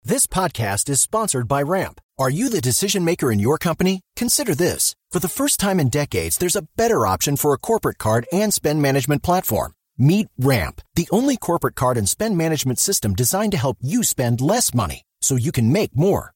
This 0.04 0.28
podcast 0.28 0.90
is 0.90 1.02
sponsored 1.02 1.48
by 1.48 1.64
Ramp. 1.64 2.00
Are 2.20 2.30
you 2.30 2.50
the 2.50 2.62
decision 2.62 3.04
maker 3.04 3.32
in 3.32 3.40
your 3.40 3.58
company? 3.58 4.02
Consider 4.16 4.54
this. 4.54 4.96
For 5.10 5.18
the 5.18 5.28
first 5.28 5.60
time 5.60 5.80
in 5.80 5.90
decades, 5.90 6.38
there's 6.38 6.56
a 6.56 6.68
better 6.78 7.08
option 7.08 7.36
for 7.36 7.56
a 7.56 7.58
corporate 7.58 7.98
card 7.98 8.28
and 8.32 8.54
spend 8.54 8.80
management 8.80 9.24
platform. 9.24 9.74
Meet 9.98 10.28
Ramp, 10.38 10.82
the 10.94 11.08
only 11.10 11.36
corporate 11.36 11.74
card 11.74 11.98
and 11.98 12.08
spend 12.08 12.38
management 12.38 12.78
system 12.78 13.16
designed 13.16 13.54
to 13.54 13.58
help 13.58 13.80
you 13.82 14.04
spend 14.04 14.40
less 14.40 14.72
money 14.72 15.02
so 15.20 15.36
you 15.36 15.52
can 15.52 15.72
make 15.72 15.98
more. 15.98 16.36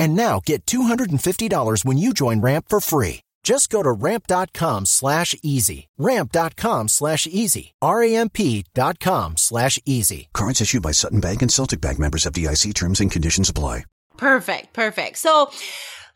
And 0.00 0.16
now 0.16 0.40
get 0.44 0.64
$250 0.64 1.84
when 1.84 1.98
you 1.98 2.14
join 2.14 2.40
Ramp 2.40 2.64
for 2.70 2.80
free. 2.80 3.20
Just 3.42 3.70
go 3.70 3.82
to 3.82 3.92
ramp.com 3.92 4.86
slash 4.86 5.34
easy. 5.42 5.88
Ramp.com 5.98 6.88
slash 6.88 7.26
easy. 7.26 7.74
R-A-M-P 7.82 8.64
dot 8.74 8.98
com 8.98 9.36
slash 9.36 9.78
easy. 9.86 10.28
Cards 10.32 10.60
issued 10.60 10.82
by 10.82 10.92
Sutton 10.92 11.20
Bank 11.20 11.42
and 11.42 11.52
Celtic 11.52 11.80
Bank 11.80 11.98
members 11.98 12.24
FDIC 12.24 12.74
terms 12.74 13.00
and 13.00 13.10
conditions 13.10 13.48
apply. 13.48 13.84
Perfect, 14.16 14.72
perfect. 14.74 15.16
So 15.18 15.50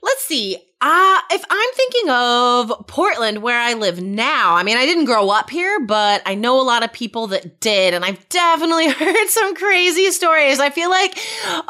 let's 0.02 0.24
see. 0.24 0.58
Uh, 0.86 1.18
if 1.30 1.42
I'm 1.48 1.70
thinking 1.76 2.10
of 2.10 2.86
Portland, 2.86 3.38
where 3.38 3.58
I 3.58 3.72
live 3.72 4.02
now, 4.02 4.54
I 4.54 4.62
mean, 4.62 4.76
I 4.76 4.84
didn't 4.84 5.06
grow 5.06 5.30
up 5.30 5.48
here, 5.48 5.80
but 5.80 6.20
I 6.26 6.34
know 6.34 6.60
a 6.60 6.62
lot 6.62 6.84
of 6.84 6.92
people 6.92 7.28
that 7.28 7.58
did, 7.60 7.94
and 7.94 8.04
I've 8.04 8.28
definitely 8.28 8.88
heard 8.90 9.28
some 9.28 9.54
crazy 9.54 10.10
stories. 10.10 10.60
I 10.60 10.68
feel 10.68 10.90
like, 10.90 11.18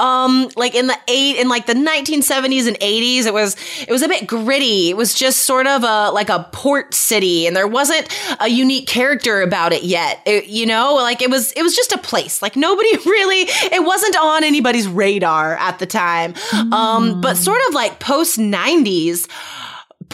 um, 0.01 0.51
like 0.57 0.75
in 0.75 0.89
the 0.89 0.99
eight, 1.07 1.37
in 1.37 1.49
like 1.49 1.67
the 1.67 1.75
1970s 1.75 2.67
and 2.67 2.77
80s, 2.81 3.27
it 3.27 3.33
was, 3.33 3.57
it 3.83 3.91
was 3.91 4.03
a 4.03 4.09
bit 4.09 4.27
gritty. 4.27 4.91
It 4.91 4.97
was 4.97 5.15
just 5.15 5.45
sort 5.45 5.69
of 5.69 5.85
a, 5.85 6.11
like 6.11 6.29
a 6.29 6.49
port 6.53 6.93
city, 6.93 7.47
and 7.47 7.55
there 7.55 7.69
wasn't 7.69 8.09
a 8.41 8.49
unique 8.49 8.89
character 8.89 9.43
about 9.43 9.73
it 9.73 9.85
yet. 9.85 10.23
It, 10.27 10.47
you 10.47 10.67
know, 10.67 10.95
like 10.97 11.23
it 11.23 11.31
was, 11.31 11.53
it 11.53 11.63
was 11.63 11.77
just 11.77 11.93
a 11.93 11.99
place. 11.99 12.43
Like 12.43 12.57
nobody 12.57 12.97
really, 13.07 13.43
it 13.71 13.85
wasn't 13.85 14.17
on 14.17 14.43
anybody's 14.43 14.89
radar 14.89 15.55
at 15.55 15.79
the 15.79 15.87
time. 15.87 16.33
Mm. 16.33 16.73
Um, 16.73 17.21
but 17.21 17.37
sort 17.37 17.61
of 17.69 17.75
like 17.75 18.01
post 18.01 18.41
90s, 18.41 19.04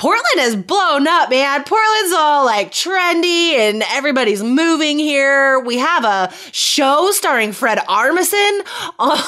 Portland 0.00 0.38
has 0.38 0.56
blown 0.56 1.06
up, 1.06 1.30
man. 1.30 1.62
Portland's 1.64 2.14
all 2.14 2.44
like 2.44 2.70
trendy 2.70 3.52
and 3.52 3.82
everybody's 3.90 4.42
moving 4.42 4.98
here. 4.98 5.60
We 5.60 5.78
have 5.78 6.04
a 6.04 6.32
show 6.52 7.10
starring 7.12 7.52
Fred 7.52 7.78
Armisen 7.78 8.60
on, 8.98 9.18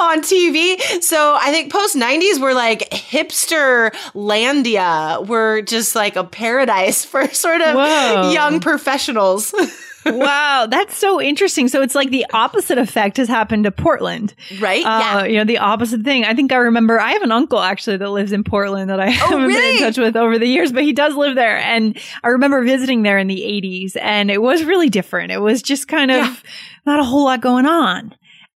on 0.00 0.22
TV. 0.22 0.80
So 1.02 1.36
I 1.38 1.50
think 1.50 1.72
post 1.72 1.96
90s, 1.96 2.40
we're 2.40 2.54
like 2.54 2.88
hipster 2.90 3.90
landia. 4.14 5.26
We're 5.26 5.62
just 5.62 5.94
like 5.94 6.16
a 6.16 6.24
paradise 6.24 7.04
for 7.04 7.28
sort 7.28 7.60
of 7.60 7.74
Whoa. 7.74 8.30
young 8.32 8.60
professionals. 8.60 9.54
wow, 10.06 10.66
that's 10.70 10.96
so 10.96 11.20
interesting. 11.20 11.68
So 11.68 11.82
it's 11.82 11.94
like 11.94 12.10
the 12.10 12.26
opposite 12.32 12.78
effect 12.78 13.16
has 13.16 13.28
happened 13.28 13.64
to 13.64 13.70
Portland, 13.70 14.34
right? 14.58 14.84
Uh, 14.84 14.98
yeah, 14.98 15.24
you 15.24 15.38
know 15.38 15.44
the 15.44 15.58
opposite 15.58 16.02
thing. 16.02 16.24
I 16.24 16.34
think 16.34 16.52
I 16.52 16.56
remember. 16.56 17.00
I 17.00 17.12
have 17.12 17.22
an 17.22 17.32
uncle 17.32 17.58
actually 17.58 17.96
that 17.98 18.10
lives 18.10 18.32
in 18.32 18.44
Portland 18.44 18.90
that 18.90 19.00
I 19.00 19.06
oh, 19.08 19.10
haven't 19.10 19.46
really? 19.46 19.54
been 19.54 19.74
in 19.74 19.80
touch 19.80 19.98
with 19.98 20.16
over 20.16 20.38
the 20.38 20.46
years, 20.46 20.72
but 20.72 20.82
he 20.82 20.92
does 20.92 21.14
live 21.14 21.34
there, 21.34 21.58
and 21.58 21.98
I 22.22 22.28
remember 22.28 22.62
visiting 22.62 23.02
there 23.02 23.18
in 23.18 23.26
the 23.26 23.40
'80s, 23.40 23.96
and 24.00 24.30
it 24.30 24.40
was 24.40 24.64
really 24.64 24.88
different. 24.88 25.32
It 25.32 25.40
was 25.40 25.62
just 25.62 25.88
kind 25.88 26.10
of 26.10 26.18
yeah. 26.18 26.36
not 26.84 27.00
a 27.00 27.04
whole 27.04 27.24
lot 27.24 27.40
going 27.40 27.66
on, 27.66 28.14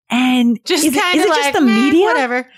and 0.09 0.59
just 0.65 0.83
kind 0.83 1.19
of 1.19 1.27
like, 1.27 1.41
just 1.41 1.53
the 1.53 1.61
media, 1.61 2.05
whatever. 2.05 2.49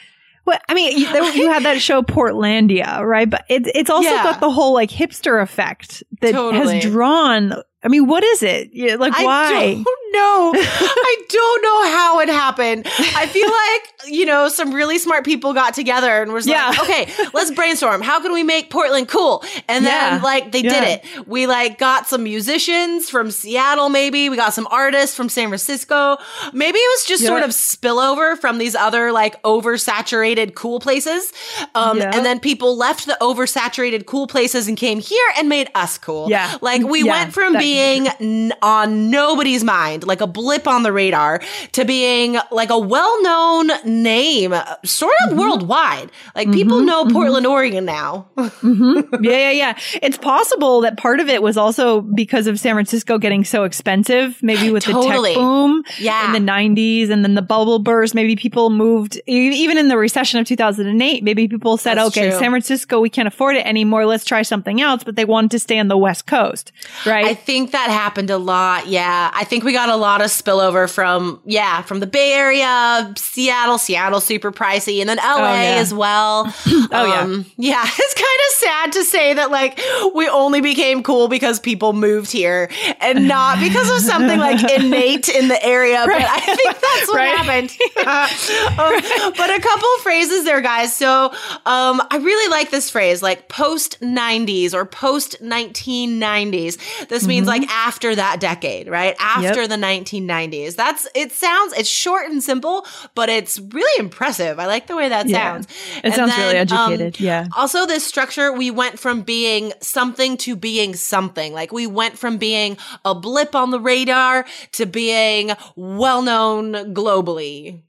Well, 0.46 0.60
I 0.68 0.74
mean, 0.74 0.98
you, 0.98 1.08
you 1.34 1.50
had 1.52 1.64
that 1.64 1.82
show 1.82 2.02
Portlandia, 2.02 3.06
right? 3.06 3.30
But 3.30 3.46
it, 3.48 3.68
it's 3.76 3.90
also 3.90 4.10
yeah. 4.10 4.24
got 4.24 4.40
the 4.40 4.50
whole 4.50 4.74
like 4.74 4.90
hipster 4.90 5.42
effect 5.42 6.04
that 6.22 6.32
totally. 6.32 6.76
has 6.76 6.84
drawn 6.84 7.54
I 7.84 7.88
mean, 7.88 8.06
what 8.06 8.24
is 8.24 8.44
it? 8.44 8.70
Yeah, 8.74 8.96
like, 8.96 9.14
why? 9.14 9.54
I 9.54 9.84
don't 9.84 9.86
know. 10.14 10.54
I 10.56 11.18
don't 11.30 11.64
know 11.64 11.92
how 11.98 12.20
it 12.20 12.30
happened. 12.30 12.86
I 13.16 13.26
feel 13.26 13.48
like, 14.06 14.12
you 14.14 14.26
know, 14.26 14.50
some 14.50 14.72
really 14.72 15.00
smart 15.00 15.26
people 15.26 15.54
got 15.54 15.74
together 15.74 16.22
and 16.22 16.32
was 16.32 16.46
yeah. 16.46 16.70
like, 16.70 16.80
okay, 16.80 17.30
let's 17.34 17.50
brainstorm. 17.50 18.02
How 18.02 18.22
can 18.22 18.34
we 18.34 18.44
make 18.44 18.70
Portland 18.70 19.08
cool? 19.08 19.44
And 19.68 19.84
then, 19.86 20.18
yeah. 20.18 20.24
like, 20.24 20.52
they 20.52 20.62
yeah. 20.62 20.70
did 20.70 20.84
it. 21.06 21.28
We, 21.28 21.48
like, 21.48 21.80
got 21.80 22.08
some 22.08 22.24
musicians 22.24 23.10
from 23.10 23.32
Seattle, 23.32 23.90
maybe. 23.90 24.30
We 24.30 24.36
got 24.36 24.54
some 24.54 24.68
artists 24.70 25.16
from 25.16 25.28
San 25.30 25.48
Francisco. 25.48 26.18
Maybe 26.54 26.78
it 26.78 27.00
was 27.00 27.06
just 27.06 27.26
sort 27.26 27.42
of 27.42 27.50
spillover 27.50 28.38
from 28.38 28.60
these 28.60 28.76
other, 28.76 29.12
like, 29.12 29.42
oversaturated 29.42 30.54
cool 30.54 30.80
places. 30.80 31.34
Um, 31.74 32.00
and 32.00 32.26
then 32.26 32.40
people 32.40 32.78
left 32.78 33.08
the 33.08 33.18
oversaturated 33.22 34.06
cool 34.06 34.28
places 34.28 34.68
and 34.68 34.78
came 34.78 35.00
here 35.00 35.28
and 35.38 35.50
made 35.50 35.72
us 35.74 35.98
cool. 35.98 36.30
Yeah. 36.30 36.58
Like, 36.62 36.84
we 36.84 37.04
went 37.04 37.34
from 37.34 37.58
being 37.58 37.71
being 37.72 38.08
n- 38.20 38.54
on 38.62 39.10
nobody's 39.10 39.64
mind, 39.64 40.06
like 40.06 40.22
a 40.22 40.28
blip 40.28 40.68
on 40.68 40.84
the 40.84 40.92
radar, 40.92 41.42
to 41.72 41.86
being 41.86 42.38
like 42.52 42.70
a 42.70 42.78
well 42.78 43.22
known 43.24 43.72
name, 43.86 44.54
sort 44.84 45.14
of 45.24 45.30
mm-hmm. 45.30 45.40
worldwide. 45.40 46.12
Like 46.36 46.48
mm-hmm. 46.48 46.54
people 46.54 46.82
know 46.82 47.04
mm-hmm. 47.04 47.14
Portland, 47.14 47.48
Oregon 47.48 47.86
now. 47.86 48.28
Mm-hmm. 48.62 49.24
yeah, 49.24 49.32
yeah, 49.32 49.52
yeah. 49.52 49.80
It's 50.02 50.18
possible 50.18 50.82
that 50.82 50.98
part 50.98 51.20
of 51.20 51.30
it 51.30 51.42
was 51.42 51.58
also 51.58 52.02
because 52.02 52.48
of 52.48 52.60
San 52.60 52.76
Francisco 52.76 53.18
getting 53.18 53.44
so 53.44 53.64
expensive, 53.64 54.42
maybe 54.44 54.72
with 54.72 54.84
totally. 54.84 55.34
the 55.34 55.36
tech 55.36 55.36
boom 55.36 55.84
yeah. 56.00 56.28
in 56.28 56.46
the 56.46 56.52
90s 56.52 57.10
and 57.10 57.24
then 57.24 57.34
the 57.34 57.42
bubble 57.42 57.80
burst. 57.80 58.14
Maybe 58.14 58.36
people 58.36 58.70
moved, 58.70 59.20
even 59.26 59.78
in 59.78 59.88
the 59.88 59.98
recession 59.98 60.40
of 60.40 60.48
2008, 60.48 61.24
maybe 61.24 61.48
people 61.48 61.78
said, 61.78 61.96
That's 61.96 62.10
okay, 62.10 62.30
true. 62.30 62.40
San 62.40 62.52
Francisco, 62.52 63.00
we 63.00 63.10
can't 63.10 63.28
afford 63.28 63.56
it 63.56 63.66
anymore. 63.66 64.06
Let's 64.06 64.26
try 64.26 64.42
something 64.42 64.82
else. 64.82 65.04
But 65.04 65.16
they 65.16 65.26
wanted 65.26 65.52
to 65.52 65.60
stay 65.60 65.80
on 65.80 65.88
the 65.88 65.98
West 65.98 66.28
Coast, 66.28 66.72
right? 67.06 67.26
I 67.26 67.34
think 67.34 67.61
think 67.62 67.72
that 67.74 67.90
happened 67.92 68.30
a 68.32 68.38
lot. 68.38 68.88
Yeah. 68.88 69.30
I 69.34 69.44
think 69.44 69.64
we 69.64 69.72
got 69.74 69.90
a 69.90 69.96
lot 69.96 70.22
of 70.22 70.28
spillover 70.32 70.90
from, 70.90 71.40
yeah, 71.46 71.82
from 71.84 72.00
the 72.00 72.08
Bay 72.08 72.34
Area, 72.34 73.14
Seattle, 73.18 73.78
Seattle 73.78 74.20
super 74.20 74.52
pricey, 74.52 75.00
and 75.00 75.08
then 75.08 75.18
LA 75.18 75.24
Oh, 75.36 75.38
yeah. 75.54 75.76
as 75.80 75.94
well. 75.94 76.46
oh, 76.68 76.88
yeah. 76.92 77.44
Yeah. 77.58 77.86
It's 78.04 78.14
kind 78.16 78.26
of 78.50 78.56
sad 78.56 78.92
to 78.94 79.04
say 79.06 79.34
that, 79.36 79.52
like, 79.52 79.80
we 80.16 80.28
only 80.28 80.60
became 80.62 81.04
cool 81.04 81.28
because 81.28 81.60
people 81.60 81.94
moved 81.94 82.32
here 82.32 82.70
and 83.00 83.28
not 83.28 83.60
because 83.60 83.90
of 83.92 84.00
something 84.00 84.40
like 84.40 84.60
innate 84.80 85.30
in 85.30 85.48
the 85.48 85.64
area. 85.64 86.04
But 86.06 86.22
I 86.22 86.40
think 86.40 86.64
that's 86.80 87.08
what 87.08 87.18
Right. 87.18 87.38
happened. 87.38 87.78
Um, 88.72 89.34
but 89.38 89.50
a 89.50 89.60
couple 89.62 89.88
phrases 90.02 90.46
there, 90.46 90.62
guys. 90.62 90.96
So 90.96 91.26
um, 91.66 92.02
I 92.10 92.18
really 92.22 92.50
like 92.50 92.72
this 92.72 92.90
phrase, 92.90 93.22
like 93.22 93.48
post 93.50 94.00
90s 94.02 94.74
or 94.74 94.86
post 94.86 95.42
1990s. 95.42 97.08
This 97.08 97.28
means 97.28 97.48
like 97.52 97.70
after 97.70 98.16
that 98.16 98.40
decade, 98.40 98.88
right? 98.90 99.16
After 99.20 99.68
the 99.68 99.76
1990s. 99.76 100.76
That's, 100.76 101.08
it 101.14 101.32
sounds, 101.32 101.74
it's 101.74 101.90
short 101.90 102.26
and 102.26 102.42
simple, 102.44 102.86
but 103.16 103.30
it's 103.30 103.60
really 103.60 104.00
impressive. 104.00 104.60
I 104.60 104.66
like 104.66 104.88
the 104.88 104.96
way 104.96 105.10
that 105.10 105.28
Yeah. 105.28 105.38
sounds. 105.54 105.68
It 105.98 106.06
And 106.06 106.14
sounds 106.14 106.36
really 106.38 106.54
then, 106.54 106.72
um, 106.74 106.94
educated. 106.94 107.20
Yeah. 107.20 107.48
Also, 107.56 107.86
this 107.86 108.06
structure, 108.06 108.52
we 108.52 108.72
went 108.72 108.98
from 109.00 109.22
being 109.22 109.74
something 109.82 110.38
to 110.38 110.56
being 110.56 110.96
something. 110.96 111.54
Like 111.54 111.72
we 111.72 111.86
went 111.88 112.18
from 112.18 112.38
being 112.38 112.78
a 113.06 113.14
blip 113.14 113.54
on 113.56 113.72
the 113.72 113.80
radar 113.80 114.46
to 114.74 114.86
being 114.86 115.52
well 115.76 116.22
known 116.22 116.94
globally. 116.94 117.82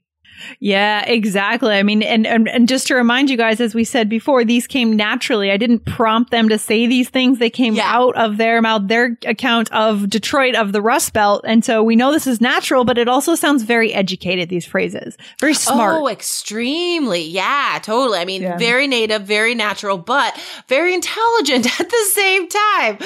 Yeah, 0.59 1.03
exactly. 1.05 1.75
I 1.75 1.83
mean, 1.83 2.01
and, 2.03 2.25
and 2.27 2.47
and 2.49 2.67
just 2.67 2.87
to 2.87 2.95
remind 2.95 3.29
you 3.29 3.37
guys, 3.37 3.59
as 3.61 3.73
we 3.75 3.83
said 3.83 4.09
before, 4.09 4.43
these 4.43 4.67
came 4.67 4.95
naturally. 4.95 5.51
I 5.51 5.57
didn't 5.57 5.85
prompt 5.85 6.31
them 6.31 6.49
to 6.49 6.57
say 6.57 6.87
these 6.87 7.09
things; 7.09 7.39
they 7.39 7.49
came 7.49 7.75
Yeah. 7.75 7.91
out 7.93 8.15
of 8.15 8.37
their 8.37 8.61
mouth, 8.61 8.87
their 8.87 9.17
account 9.25 9.71
of 9.71 10.09
Detroit 10.09 10.55
of 10.55 10.71
the 10.71 10.81
Rust 10.81 11.13
Belt, 11.13 11.41
and 11.45 11.63
so 11.65 11.83
we 11.83 11.95
know 11.95 12.11
this 12.11 12.27
is 12.27 12.39
natural. 12.41 12.85
But 12.85 12.97
it 12.97 13.07
also 13.07 13.35
sounds 13.35 13.63
very 13.63 13.93
educated. 13.93 14.49
These 14.49 14.65
phrases, 14.65 15.17
very 15.39 15.53
smart. 15.53 15.95
Oh, 16.01 16.07
extremely. 16.07 17.21
Yeah, 17.23 17.79
totally. 17.81 18.19
I 18.19 18.25
mean, 18.25 18.41
Yeah. 18.41 18.57
very 18.57 18.87
native, 18.87 19.23
very 19.23 19.55
natural, 19.55 19.97
but 19.97 20.37
very 20.67 20.93
intelligent 20.93 21.65
at 21.79 21.89
the 21.89 22.05
same 22.13 22.47
time. 22.47 22.97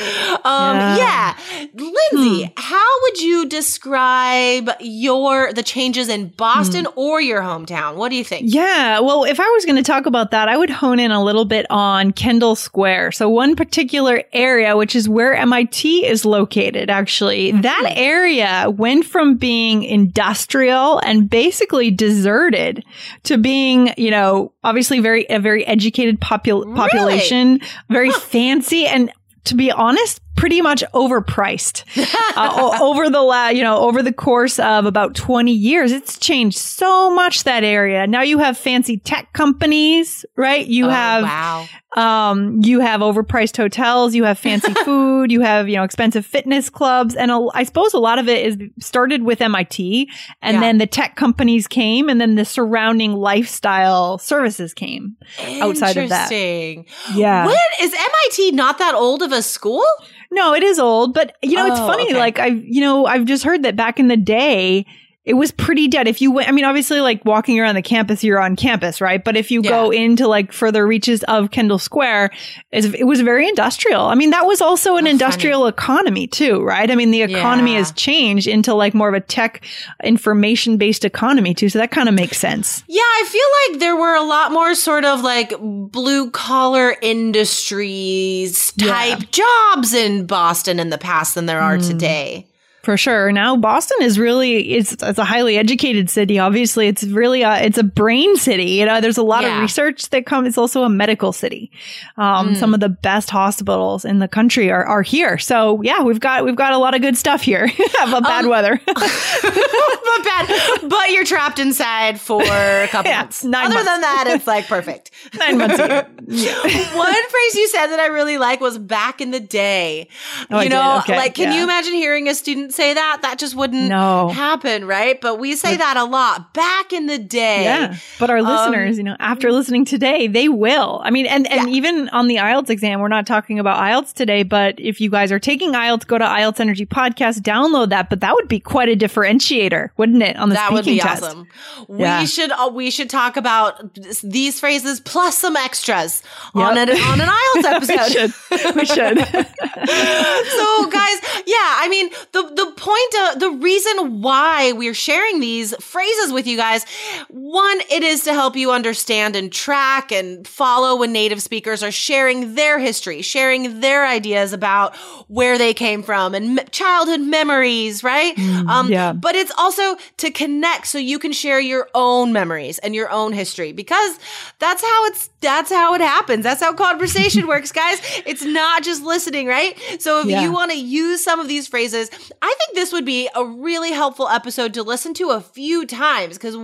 Um, 0.44 0.77
yeah. 0.98 0.98
Yeah. 0.98 1.36
Lindsay, 1.74 2.44
Hmm. 2.46 2.51
how 2.58 3.01
would 3.03 3.22
you 3.22 3.46
describe 3.48 4.70
your 4.79 5.53
the 5.53 5.63
changes 5.63 6.10
in 6.10 6.29
Boston 6.29 6.86
Hmm. 6.86 6.91
or 7.00 7.22
your 7.27 7.41
hometown? 7.41 7.96
What 7.96 8.10
do 8.10 8.15
you 8.15 8.24
think? 8.24 8.51
Yeah, 8.51 9.00
well, 9.00 9.24
if 9.24 9.39
I 9.39 9.48
was 9.50 9.65
going 9.65 9.75
to 9.75 9.84
talk 9.84 10.05
about 10.05 10.31
that, 10.31 10.50
I 10.50 10.57
would 10.57 10.69
hone 10.69 11.00
in 11.00 11.12
a 11.12 11.24
little 11.24 11.46
bit 11.46 11.65
on 11.69 12.12
Kendall 12.12 12.55
Square. 12.55 13.12
So 13.12 13.29
one 13.29 13.55
particular 13.55 14.24
area, 14.34 14.75
which 14.75 14.96
is 14.96 15.07
where 15.07 15.36
MIT 15.36 16.05
is 16.05 16.25
located, 16.25 16.89
actually, 16.89 17.51
mm-hmm. 17.51 17.62
that 17.62 17.93
area 17.96 18.69
went 18.69 19.05
from 19.05 19.36
being 19.36 19.84
industrial 19.84 21.00
and 21.00 21.29
basically 21.29 21.91
deserted 21.91 22.84
to 23.24 23.38
being, 23.38 23.93
you 23.98 24.12
know, 24.12 24.53
obviously 24.63 25.00
very, 25.00 25.25
a 25.29 25.39
very 25.39 25.65
educated 25.65 26.19
popul- 26.19 26.75
population, 26.75 27.60
very 27.89 28.12
fancy 28.12 28.86
and 28.86 29.12
to 29.48 29.55
be 29.55 29.72
honest, 29.72 30.22
pretty 30.38 30.62
much 30.62 30.84
overpriced 30.94 31.84
uh, 32.38 32.77
over 32.82 33.10
the 33.10 33.22
la- 33.22 33.50
you 33.50 33.63
know 33.63 33.77
over 33.79 34.01
the 34.01 34.13
course 34.13 34.60
of 34.60 34.86
about 34.86 35.15
20 35.15 35.51
years 35.51 35.91
it's 35.91 36.17
changed 36.17 36.58
so 36.58 37.10
much 37.13 37.44
that 37.44 37.63
area 37.63 38.08
now 38.08 38.22
you 38.22 38.38
have 38.38 38.58
fancy 38.58 38.98
tech 38.98 39.34
companies 39.34 40.25
right 40.38 40.67
you 40.67 40.86
Oh, 40.86 40.89
have 40.89 41.24
wow. 41.24 41.65
um 41.98 42.62
you 42.63 42.79
have 42.79 43.01
overpriced 43.01 43.58
hotels 43.58 44.13
you 44.15 44.24
have 44.25 44.38
fancy 44.38 44.74
food 44.86 45.32
you 45.32 45.41
have 45.41 45.67
you 45.67 45.75
know 45.75 45.84
expensive 45.84 46.25
fitness 46.25 46.70
clubs 46.70 47.15
and 47.15 47.32
a, 47.32 47.46
i 47.53 47.63
suppose 47.63 47.94
a 47.94 48.00
lot 48.00 48.20
of 48.20 48.29
it 48.29 48.46
is 48.46 48.58
started 48.79 49.24
with 49.24 49.39
mit 49.39 49.79
and 49.79 50.56
Yeah. 50.56 50.60
then 50.60 50.77
the 50.77 50.88
tech 50.88 51.15
companies 51.15 51.67
came 51.67 52.10
and 52.10 52.22
then 52.22 52.36
the 52.36 52.46
surrounding 52.46 53.13
lifestyle 53.13 54.17
services 54.20 54.74
came 54.74 55.15
outside 55.62 55.98
of 55.98 56.10
that. 56.10 56.32
Interesting. 56.32 56.86
yeah 57.15 57.48
When 57.48 57.58
is 57.82 57.94
MIT 57.94 58.51
not 58.51 58.77
that 58.77 58.94
old 58.94 59.22
of 59.24 59.32
a 59.32 59.41
school? 59.41 59.84
No, 60.31 60.53
it 60.53 60.63
is 60.63 60.79
old, 60.79 61.13
but 61.13 61.36
you 61.41 61.55
know, 61.55 61.65
it's 61.67 61.79
Oh, 61.79 61.88
funny. 61.88 62.05
okay. 62.10 62.17
Like 62.19 62.39
I, 62.39 62.48
you 62.48 62.81
know, 62.81 63.05
I've 63.05 63.25
just 63.25 63.43
heard 63.43 63.63
that 63.63 63.75
back 63.75 64.00
in 64.00 64.07
the 64.07 64.17
day, 64.17 64.86
it 65.27 65.34
was 65.34 65.51
pretty 65.51 65.89
dead. 65.89 66.07
If 66.07 66.22
you 66.22 66.31
went, 66.31 66.48
I 66.48 66.53
mean, 66.53 66.63
obviously, 66.63 67.01
like 67.01 67.25
walking 67.25 67.60
around 67.60 67.75
the 67.75 67.81
campus, 67.81 68.24
you're 68.24 68.39
on 68.39 68.55
campus, 68.55 69.01
right? 69.01 69.22
But 69.22 69.36
if 69.36 69.51
you 69.51 69.62
go 69.62 69.91
into 69.91 70.25
like 70.25 70.53
further 70.53 70.88
reaches 70.88 71.22
of 71.24 71.51
Kendall 71.51 71.79
Square, 71.79 72.31
it 72.72 73.05
was 73.05 73.19
very 73.19 73.48
industrial. 73.50 74.03
I 74.05 74.15
mean, 74.15 74.29
that 74.29 74.46
was 74.46 74.62
also 74.62 74.96
an 74.96 75.05
Oh, 75.05 75.10
industrial 75.10 75.67
economy 75.67 76.27
too, 76.27 76.63
right? 76.63 76.89
I 76.89 76.96
mean, 76.96 77.12
the 77.12 77.24
economy 77.24 77.74
Yeah. 77.74 77.79
has 77.79 77.91
changed 77.91 78.48
into 78.48 78.74
like 78.74 78.93
more 78.93 79.10
of 79.10 79.15
a 79.15 79.19
tech 79.19 79.65
information 80.01 80.77
based 80.77 81.03
economy 81.03 81.53
too. 81.53 81.67
So 81.67 81.79
that 81.79 81.91
kind 81.91 82.07
of 82.07 82.15
makes 82.15 82.38
sense. 82.38 82.84
Yeah, 82.88 83.01
I 83.01 83.25
feel 83.27 83.74
like 83.74 83.79
there 83.81 83.98
were 83.98 84.15
a 84.15 84.24
lot 84.24 84.53
more 84.53 84.75
sort 84.75 85.03
of 85.03 85.22
like 85.22 85.53
blue 85.60 86.31
collar 86.31 86.96
industries 87.01 88.72
type 88.74 89.19
jobs 89.31 89.93
in 89.93 90.25
Boston 90.25 90.79
in 90.79 90.89
the 90.89 90.98
past 90.98 91.36
than 91.36 91.48
there 91.48 91.60
Mm. 91.60 91.63
are 91.63 91.77
today. 91.77 92.48
For 92.88 92.96
sure. 92.96 93.34
Now 93.34 93.58
Boston 93.58 93.98
is 94.00 94.17
really 94.17 94.72
it's 94.75 94.94
it's 94.94 95.20
a 95.20 95.25
highly 95.25 95.58
educated 95.58 96.10
city. 96.10 96.39
Obviously, 96.39 96.88
it's 96.88 97.03
really 97.03 97.41
a 97.41 97.58
it's 97.62 97.77
a 97.77 97.84
brain 97.84 98.38
city. 98.38 98.63
You 98.79 98.86
know, 98.86 99.01
there's 99.01 99.17
a 99.17 99.24
lot 99.24 99.44
Yeah. 99.44 99.58
of 99.58 99.62
research 99.62 100.10
that 100.12 100.25
comes. 100.25 100.48
It's 100.48 100.58
also 100.58 100.84
a 100.84 100.89
medical 100.89 101.34
city. 101.34 101.70
Um, 102.15 102.56
Some 102.56 102.74
of 102.74 102.79
the 102.79 102.88
best 102.88 103.29
hospitals 103.29 104.06
in 104.06 104.20
the 104.20 104.27
country 104.29 104.72
are, 104.72 104.86
are 104.86 105.01
here. 105.01 105.38
So 105.38 105.82
yeah, 105.82 106.01
we've 106.01 106.22
got 106.22 106.46
we've 106.46 106.56
got 106.56 106.72
a 106.72 106.77
lot 106.77 106.96
of 106.96 107.01
good 107.01 107.17
stuff 107.17 107.41
here. 107.41 107.67
but 108.10 108.22
bad 108.24 108.46
Um, 108.46 108.51
weather. 108.51 108.79
but 108.86 110.24
bad, 110.24 110.79
but 110.89 111.12
you're 111.12 111.25
trapped 111.25 111.60
inside 111.60 112.22
for 112.22 112.42
a 112.42 112.88
couple 112.88 113.11
Yeah, 113.11 113.24
months. 113.24 113.44
nine 113.44 113.66
Other 113.66 113.75
months. 113.75 113.90
than 113.90 114.01
that, 114.01 114.24
it's 114.29 114.48
like 114.48 114.66
perfect. 114.68 115.11
Nine 115.38 115.57
months 115.57 115.77
a 115.77 115.88
year. 115.88 116.55
One 116.96 117.14
phrase 117.14 117.55
you 117.55 117.68
said 117.68 117.88
that 117.88 118.00
I 118.00 118.05
really 118.07 118.38
like 118.38 118.61
was 118.61 118.77
back 118.77 119.20
in 119.20 119.31
the 119.31 119.42
day. 119.42 120.07
Oh, 120.50 120.57
I 120.57 120.64
you 120.64 120.70
did? 120.70 120.75
know, 120.75 121.00
Okay, 121.00 121.18
like, 121.18 121.35
can 121.35 121.51
yeah. 121.51 121.57
you 121.57 121.64
imagine 121.64 121.94
hearing 121.94 122.29
a 122.29 122.33
student 122.35 122.74
say 122.77 122.94
that? 122.94 123.20
That 123.24 123.40
just 123.40 123.55
wouldn't 123.55 123.90
No. 123.90 124.29
happen, 124.29 124.85
right? 124.85 125.20
But 125.20 125.40
we 125.40 125.55
say 125.55 125.75
that 125.75 125.98
a 125.98 126.03
lot. 126.05 126.53
Back 126.53 126.94
in 126.94 127.07
the 127.07 127.18
day. 127.18 127.63
Yeah. 127.63 127.98
But 128.20 128.29
our 128.29 128.42
listeners, 128.42 128.98
you 128.98 129.03
know, 129.03 129.16
after 129.20 129.51
listening 129.51 129.83
today, 129.83 130.27
they 130.27 130.48
will. 130.48 131.01
I 131.03 131.09
mean, 131.09 131.25
and, 131.25 131.51
and 131.51 131.70
even 131.70 132.07
on 132.09 132.27
the 132.27 132.35
IELTS 132.37 132.70
exam, 132.70 133.00
we're 133.01 133.07
not 133.09 133.25
talking 133.27 133.59
about 133.59 133.77
IELTS 133.79 134.13
today, 134.13 134.44
but 134.44 134.79
if 134.79 135.01
you 135.01 135.09
guys 135.09 135.31
are 135.31 135.40
taking 135.40 135.74
IELTS, 135.74 136.05
go 136.07 136.18
to 136.18 136.24
IELTS 136.24 136.59
Energy 136.59 136.85
Podcast, 136.85 137.42
download 137.42 137.90
that. 137.90 138.09
But 138.09 138.22
that 138.22 138.33
would 138.35 138.48
be 138.48 138.59
quite 138.59 138.90
a 138.90 138.96
differentiator, 138.96 139.90
wouldn't 139.98 140.22
it, 140.24 140.37
on 140.37 140.50
the 140.50 140.55
that 140.55 140.72
would 140.72 140.83
speaking 140.85 140.98
be 141.03 141.09
test? 141.09 141.24
awesome. 141.24 141.48
Yeah. 141.90 142.22
We 142.22 142.27
should 142.27 142.51
uh, 142.51 142.70
we 142.74 142.92
should 142.92 143.09
talk 143.09 143.35
about 143.37 143.94
these 144.24 144.59
phrases 144.59 145.00
plus 145.00 145.37
some 145.37 145.55
extras 145.57 146.22
on 146.53 146.77
an 146.77 146.90
on 146.92 147.22
an 147.22 147.27
IELTS 147.55 147.63
episode. 147.66 148.75
we 148.75 148.85
should. 148.85 149.18
We 149.18 149.18
should. 149.18 149.18
so 149.87 150.87
guys 150.90 151.18
yeah 151.46 151.79
i 151.81 151.87
mean 151.90 152.09
the 152.31 152.42
the 152.44 152.67
point 152.72 153.16
uh, 153.20 153.36
the 153.36 153.50
reason 153.51 154.22
why 154.22 154.72
we're 154.74 154.94
sharing 154.94 155.40
these 155.40 155.75
phrases 155.84 156.32
with 156.32 156.48
you 156.48 156.58
guys 156.58 156.86
one 157.30 157.80
it 157.90 158.03
is 158.03 158.24
to 158.24 158.34
help 158.34 158.56
you 158.56 158.72
understand 158.72 159.36
and 159.36 159.51
track 159.51 160.12
and 160.12 160.48
follow 160.48 160.96
when 160.98 161.12
native 161.12 161.42
speakers 161.42 161.84
are 161.84 161.92
sharing 161.92 162.56
their 162.56 162.80
history 162.80 163.22
sharing 163.22 163.80
their 163.80 164.06
ideas 164.06 164.53
about 164.53 164.96
where 165.27 165.58
they 165.58 165.74
came 165.74 166.01
from 166.03 166.34
and 166.34 166.60
childhood 166.72 167.22
memories 167.22 168.03
right 168.03 168.38
um 168.68 168.90
yeah. 168.92 169.14
but 169.14 169.36
it's 169.36 169.51
also 169.58 169.96
to 170.18 170.32
connect 170.32 170.88
so 170.88 170.98
you 170.98 171.20
can 171.20 171.32
share 171.32 171.60
your 171.60 171.90
own 171.96 172.32
memories 172.34 172.77
and 172.80 172.94
your 172.96 173.10
own 173.12 173.34
history 173.34 173.72
because 173.72 174.18
that's 174.60 174.82
how 174.82 175.06
it's 175.06 175.30
that's 175.42 175.72
how 175.72 175.94
it 175.94 176.01
happens 176.01 176.44
that's 176.44 176.62
how 176.62 176.74
conversation 176.74 177.48
works 177.53 177.72
guys 177.72 178.00
it's 178.25 178.44
not 178.44 178.84
just 178.84 179.03
listening 179.03 179.48
right 179.48 179.77
so 180.00 180.20
if 180.22 180.27
Yeah. 180.27 180.42
you 180.44 180.51
want 180.51 180.72
to 180.72 180.77
use 180.77 181.24
some 181.24 181.40
of 181.40 181.48
these 181.48 181.68
phrases 181.68 182.10
i 182.42 182.56
think 182.57 182.75
this 182.75 182.91
would 182.93 183.05
be 183.05 183.29
a 183.35 183.46
really 183.46 183.91
helpful 183.91 184.27
episode 184.27 184.74
to 184.75 184.83
listen 184.83 185.13
to 185.15 185.29
a 185.31 185.41
few 185.41 185.85
times 185.85 186.37
because 186.37 186.55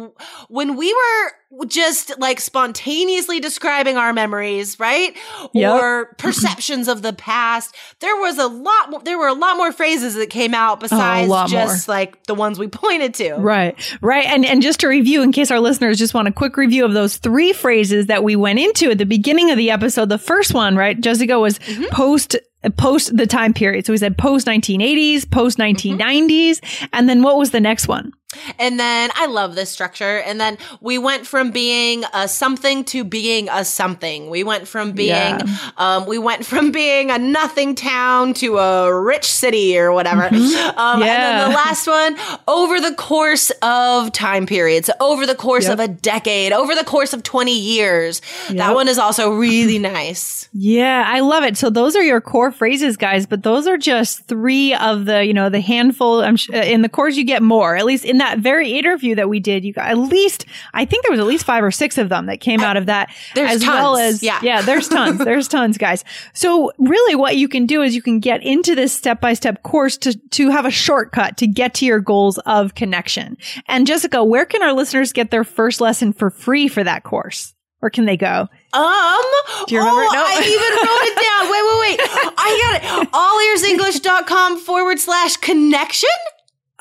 when 0.50 0.76
we 0.76 0.94
were 0.94 1.66
just 1.68 2.18
like 2.20 2.40
spontaneously 2.40 3.40
describing 3.40 3.96
our 3.96 4.12
memories 4.12 4.80
right 4.80 5.16
Yep. 5.54 5.72
or 5.72 6.06
perceptions 6.18 6.88
of 6.88 7.04
the 7.04 7.14
past 7.14 7.76
there 8.00 8.16
was 8.16 8.40
a 8.40 8.48
lot 8.48 8.90
more 8.90 9.02
there 9.04 9.20
were 9.20 9.28
a 9.28 9.34
lot 9.36 9.56
more 9.58 9.72
phrases 9.72 10.16
that 10.16 10.32
came 10.32 10.56
out 10.56 10.80
besides 10.80 11.30
lot 11.30 11.50
just 11.50 11.88
like 11.88 12.24
the 12.26 12.34
ones 12.34 12.58
we 12.58 12.68
pointed 12.84 13.14
to 13.16 13.36
Right, 13.36 13.76
right. 14.02 14.26
And 14.26 14.46
and 14.46 14.62
just 14.62 14.80
to 14.82 14.88
review, 14.88 15.22
in 15.22 15.32
case 15.32 15.52
our 15.52 15.60
listeners 15.60 15.98
just 16.00 16.14
want 16.14 16.28
a 16.28 16.32
quick 16.32 16.58
review 16.58 16.86
of 16.86 16.94
those 16.94 17.18
three 17.18 17.54
phrases 17.54 18.08
that 18.08 18.24
we 18.24 18.36
went 18.36 18.58
into 18.60 18.90
at 18.92 18.98
the 18.98 19.06
beginning 19.06 19.52
of 19.52 19.58
the 19.58 19.70
episode. 19.70 20.10
The 20.10 20.18
first 20.18 20.54
one, 20.54 20.76
right, 20.76 21.00
Jessica, 21.00 21.40
was 21.40 21.60
Mm-hmm. 21.60 21.86
post 21.92 22.36
post 22.72 23.16
the 23.16 23.28
time 23.28 23.54
period. 23.54 23.86
So 23.86 23.94
we 23.94 23.98
said 23.98 24.18
post 24.18 24.48
1980s, 24.48 25.30
post 25.30 25.58
1990s, 25.58 26.88
and 26.94 27.10
then 27.10 27.22
what 27.22 27.38
was 27.38 27.52
the 27.52 27.60
next 27.60 27.88
one? 27.88 28.14
And 28.60 28.80
then 28.80 29.10
I 29.16 29.26
love 29.28 29.56
this 29.56 29.70
structure. 29.70 30.20
And 30.20 30.40
then 30.40 30.58
we 30.82 30.98
went 30.98 31.28
from 31.28 31.52
being 31.52 32.04
a 32.14 32.28
something 32.28 32.84
to 32.86 33.04
being 33.04 33.50
a 33.50 33.64
something. 33.66 34.30
We 34.30 34.44
went 34.44 34.68
from 34.68 34.92
being, 34.94 35.08
Yeah. 35.10 35.40
um, 35.78 36.06
we 36.06 36.18
went 36.18 36.46
from 36.46 36.72
being 36.72 37.12
a 37.12 37.18
nothing 37.18 37.76
town 37.76 38.34
to 38.36 38.58
a 38.58 39.02
rich 39.02 39.26
city 39.32 39.78
or 39.78 39.92
whatever. 39.92 40.24
Um, 40.24 40.34
And 40.34 41.02
then 41.02 41.50
the 41.50 41.56
last 41.56 41.88
one, 41.88 42.16
over 42.48 42.80
the 42.80 42.94
course 42.96 43.52
of 43.62 44.12
time 44.12 44.46
periods, 44.46 44.90
over 45.00 45.26
the 45.26 45.36
course 45.36 45.66
Yep. 45.66 45.74
of 45.74 45.80
a 45.80 45.88
decade, 45.88 46.52
over 46.54 46.76
the 46.76 46.84
course 46.84 47.14
of 47.14 47.24
20 47.24 47.58
years. 47.58 48.22
Yep. 48.50 48.58
That 48.58 48.76
one 48.76 48.88
is 48.88 48.98
also 48.98 49.32
really 49.34 49.80
nice. 49.80 50.48
Yeah, 50.54 51.04
I 51.06 51.20
love 51.22 51.44
it. 51.44 51.58
So 51.58 51.70
those 51.70 51.96
are 51.96 52.04
your 52.04 52.22
core 52.22 52.52
phrases, 52.52 52.98
guys, 52.98 53.26
but 53.26 53.44
those 53.44 53.68
are 53.68 53.78
just 53.78 54.26
three 54.28 54.74
of 54.76 55.06
the, 55.06 55.26
you 55.26 55.34
know, 55.34 55.50
the 55.50 55.62
handful. 55.62 56.22
I'm 56.22 56.36
sh- 56.38 56.50
uh, 56.54 56.58
in 56.58 56.82
the 56.82 56.90
course 56.90 57.16
you 57.16 57.24
get 57.24 57.42
more. 57.42 57.76
At 57.76 57.86
least 57.86 58.06
in 58.06 58.18
that 58.24 58.40
very 58.40 58.72
interview 58.72 59.16
that 59.16 59.30
we 59.30 59.40
did, 59.40 59.64
you 59.66 59.74
got 59.74 59.90
at 59.90 59.98
least, 59.98 60.46
I 60.74 60.86
think 60.86 61.04
there 61.04 61.12
was 61.12 61.20
at 61.20 61.26
least 61.26 61.46
five 61.46 61.64
or 61.64 61.72
six 61.72 61.98
of 61.98 62.10
them 62.10 62.26
that 62.28 62.40
came 62.40 62.62
out 62.62 62.78
of 62.78 62.86
that. 62.88 63.10
There's 63.36 63.52
as 63.52 63.62
well 63.66 63.96
tons. 63.98 64.16
as, 64.16 64.24
Yeah. 64.24 64.40
yeah, 64.42 64.62
there's 64.62 64.88
tons. 64.88 65.18
there's 65.26 65.48
tons, 65.48 65.78
guys. 65.78 66.04
So 66.34 66.72
really 66.78 67.16
what 67.16 67.36
you 67.38 67.48
can 67.48 67.66
do 67.66 67.82
is 67.82 67.96
you 67.96 68.02
can 68.02 68.20
get 68.20 68.42
into 68.44 68.76
this 68.76 68.94
step 68.94 69.20
by 69.22 69.34
step 69.34 69.64
course 69.64 69.98
to, 69.98 70.18
to 70.32 70.50
have 70.50 70.66
a 70.66 70.72
shortcut 70.72 71.38
to 71.38 71.48
get 71.48 71.74
to 71.76 71.86
your 71.86 72.00
goals 72.00 72.38
of 72.40 72.76
connection. 72.76 73.38
And 73.68 73.86
Jessica, 73.86 74.24
where 74.24 74.46
can 74.46 74.64
our 74.64 74.74
listeners 74.74 75.12
get 75.14 75.30
their 75.32 75.44
first 75.44 75.82
lesson 75.82 76.14
for 76.14 76.30
free 76.30 76.68
for 76.68 76.84
that 76.84 77.04
course? 77.04 77.54
Where 77.80 77.90
can 77.90 78.06
they 78.06 78.16
go? 78.16 78.48
Um, 78.72 79.22
Do 79.68 79.76
you 79.76 79.80
remember? 79.82 80.04
Oh, 80.04 80.14
No. 80.14 80.24
I 80.24 80.40
even 80.40 80.74
wrote 80.88 81.06
it 81.12 81.18
down. 81.20 81.52
Wait, 81.52 81.64
wait, 81.68 81.80
wait. 81.84 82.00
I 82.38 82.80
got 82.80 83.04
it. 83.04 83.12
Allearsenglish.com 84.02 84.60
forward 84.60 85.00
slash 85.00 85.36
connection. 85.38 86.10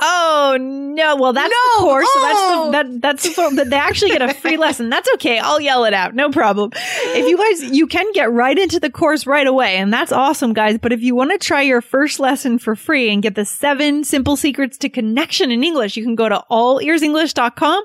Oh 0.04 0.56
no! 0.60 1.14
Well, 1.16 1.32
that's 1.32 1.48
No! 1.50 1.80
the 1.80 1.80
course. 1.84 2.06
So 2.12 2.18
Oh! 2.20 2.22
that's 2.22 2.40
the, 2.40 2.54
oh! 2.56 2.70
that 2.72 3.00
that's 3.00 3.36
the 3.36 3.56
that 3.56 3.70
they 3.70 3.76
actually 3.76 4.10
get 4.10 4.20
a 4.22 4.34
free 4.34 4.56
lesson. 4.56 4.90
That's 4.90 5.08
okay. 5.14 5.38
I'll 5.38 5.60
yell 5.60 5.84
it 5.84 5.94
out. 5.94 6.14
No 6.14 6.30
problem. 6.30 6.70
If 6.74 7.28
you 7.28 7.36
guys, 7.36 7.70
you 7.70 7.86
can 7.86 8.10
get 8.12 8.30
right 8.32 8.58
into 8.58 8.80
the 8.80 8.90
course 8.90 9.26
right 9.26 9.46
away, 9.46 9.76
and 9.76 9.92
that's 9.92 10.10
awesome, 10.10 10.52
guys. 10.54 10.78
But 10.78 10.92
if 10.92 11.02
you 11.02 11.14
want 11.14 11.30
to 11.30 11.38
try 11.38 11.62
your 11.62 11.80
first 11.80 12.18
lesson 12.18 12.58
for 12.58 12.74
free 12.74 13.10
and 13.12 13.22
get 13.22 13.36
the 13.36 13.44
seven 13.44 14.02
simple 14.04 14.36
secrets 14.36 14.76
to 14.78 14.88
connection 14.88 15.50
in 15.52 15.62
English, 15.62 15.96
you 15.96 16.02
can 16.04 16.16
go 16.16 16.28
to 16.28 16.42
allearsenglish.com 16.50 17.84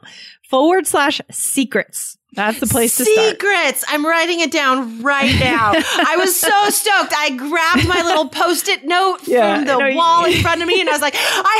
forward 0.50 0.88
slash 0.88 1.22
secrets. 1.32 2.17
That's 2.34 2.60
the 2.60 2.68
place 2.68 2.98
to 2.98 3.06
start. 3.06 3.30
Secrets. 3.30 3.84
I'm 3.88 4.06
writing 4.06 4.42
it 4.42 4.52
down 4.52 5.02
right 5.02 5.34
now. 5.40 5.72
I 5.74 6.18
was 6.20 6.36
so 6.40 6.50
stoked. 6.70 7.14
I 7.18 7.32
grabbed 7.36 7.88
my 7.88 8.02
little 8.04 8.28
post-it 8.30 8.86
note 8.86 9.20
Yeah, 9.26 9.56
from 9.56 9.66
the 9.66 9.88
you- 9.90 9.98
wall 9.98 10.26
in 10.26 10.34
front 10.42 10.62
of 10.62 10.68
me, 10.68 10.80
and 10.80 10.90
I 10.90 10.92
was 10.92 11.02
like, 11.02 11.16
"I 11.16 11.18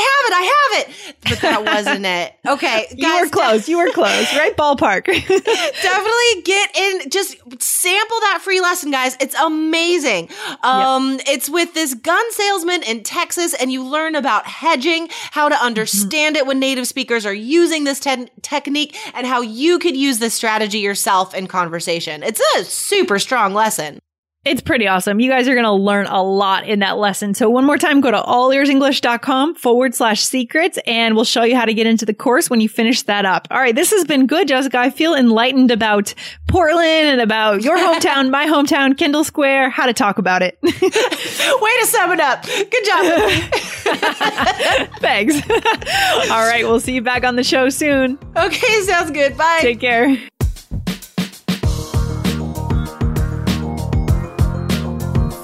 have 0.08 0.28
it. 0.28 0.34
I 0.34 0.42
have 0.54 0.88
it." 0.88 1.14
But 1.28 1.40
that 1.40 1.64
wasn't 1.64 2.06
it. 2.06 2.32
Okay, 2.46 2.86
guys, 2.90 2.96
You 2.98 3.20
were 3.24 3.28
close. 3.30 3.68
You 3.68 3.78
were 3.78 3.90
close. 3.90 4.36
Right 4.36 4.56
ballpark. 4.56 5.06
definitely 5.82 6.42
get 6.44 6.76
in 6.76 7.10
just 7.10 7.36
sample 7.80 8.20
that 8.20 8.40
free 8.42 8.60
lesson 8.60 8.90
guys. 8.90 9.16
It's 9.20 9.34
amazing. 9.34 10.28
Um 10.62 11.20
it's 11.26 11.48
with 11.48 11.74
this 11.74 11.94
gun 11.94 12.32
salesman 12.32 12.82
in 12.82 13.02
texas 13.02 13.54
and 13.54 13.72
you 13.72 13.84
learn 13.84 14.14
about 14.14 14.46
hedging 14.46 15.08
how 15.30 15.48
to 15.48 15.54
understand 15.54 16.36
it 16.36 16.46
when 16.46 16.58
native 16.58 16.86
speakers 16.86 17.24
are 17.26 17.34
using 17.34 17.84
this 17.84 18.00
te- 18.00 18.28
technique 18.42 18.96
and 19.14 19.26
how 19.26 19.40
you 19.40 19.78
could 19.78 19.96
use 19.96 20.18
this 20.18 20.34
strategy 20.34 20.78
yourself 20.78 21.34
in 21.34 21.46
conversation. 21.46 22.22
It's 22.22 22.40
a 22.56 22.64
super 22.64 23.18
strong 23.18 23.54
lesson 23.54 24.00
It's 24.44 24.62
pretty 24.62 24.86
awesome. 24.88 25.20
You 25.20 25.28
guys 25.30 25.46
are 25.46 25.52
going 25.54 25.64
to 25.64 25.72
learn 25.72 26.06
a 26.06 26.22
lot 26.22 26.66
in 26.66 26.78
that 26.78 26.96
lesson. 26.96 27.34
So 27.34 27.50
one 27.50 27.66
more 27.66 27.76
time, 27.76 28.00
go 28.00 28.10
to 28.10 28.16
allearsenglish.com 28.16 29.56
forward 29.56 29.94
slash 29.94 30.22
secrets 30.22 30.78
and 30.86 31.14
we'll 31.16 31.24
show 31.26 31.42
you 31.42 31.54
how 31.54 31.66
to 31.66 31.74
get 31.74 31.86
into 31.86 32.06
the 32.06 32.14
course 32.14 32.48
when 32.48 32.60
you 32.60 32.68
finish 32.68 33.02
that 33.02 33.26
up. 33.26 33.46
All 33.50 33.58
right. 33.58 33.74
This 33.74 33.90
has 33.90 34.04
been 34.04 34.26
good, 34.26 34.48
Jessica. 34.48 34.78
I 34.78 34.88
feel 34.90 35.14
enlightened 35.14 35.70
about 35.70 36.14
Portland 36.46 37.08
and 37.08 37.20
about 37.20 37.62
your 37.62 37.76
hometown, 37.78 38.30
my 38.30 38.46
hometown, 38.46 38.96
Kendall 38.96 39.24
Square, 39.24 39.70
how 39.70 39.84
to 39.86 39.92
talk 39.92 40.16
about 40.18 40.40
it. 40.40 40.56
way 40.62 40.70
to 40.72 41.86
sum 41.86 42.12
it 42.12 42.20
up 42.20 42.44
good 42.44 42.84
job 42.84 43.04
Thanks. 45.00 45.34
All 46.30 46.46
right. 46.46 46.62
We'll 46.64 46.80
see 46.80 46.94
you 46.94 47.02
back 47.02 47.24
on 47.24 47.36
the 47.36 47.44
show 47.44 47.68
soon. 47.68 48.18
okay 48.36 48.82
sounds 48.82 49.10
good 49.10 49.36
bye 49.36 49.58
Take 49.60 49.80
care. 49.80 50.16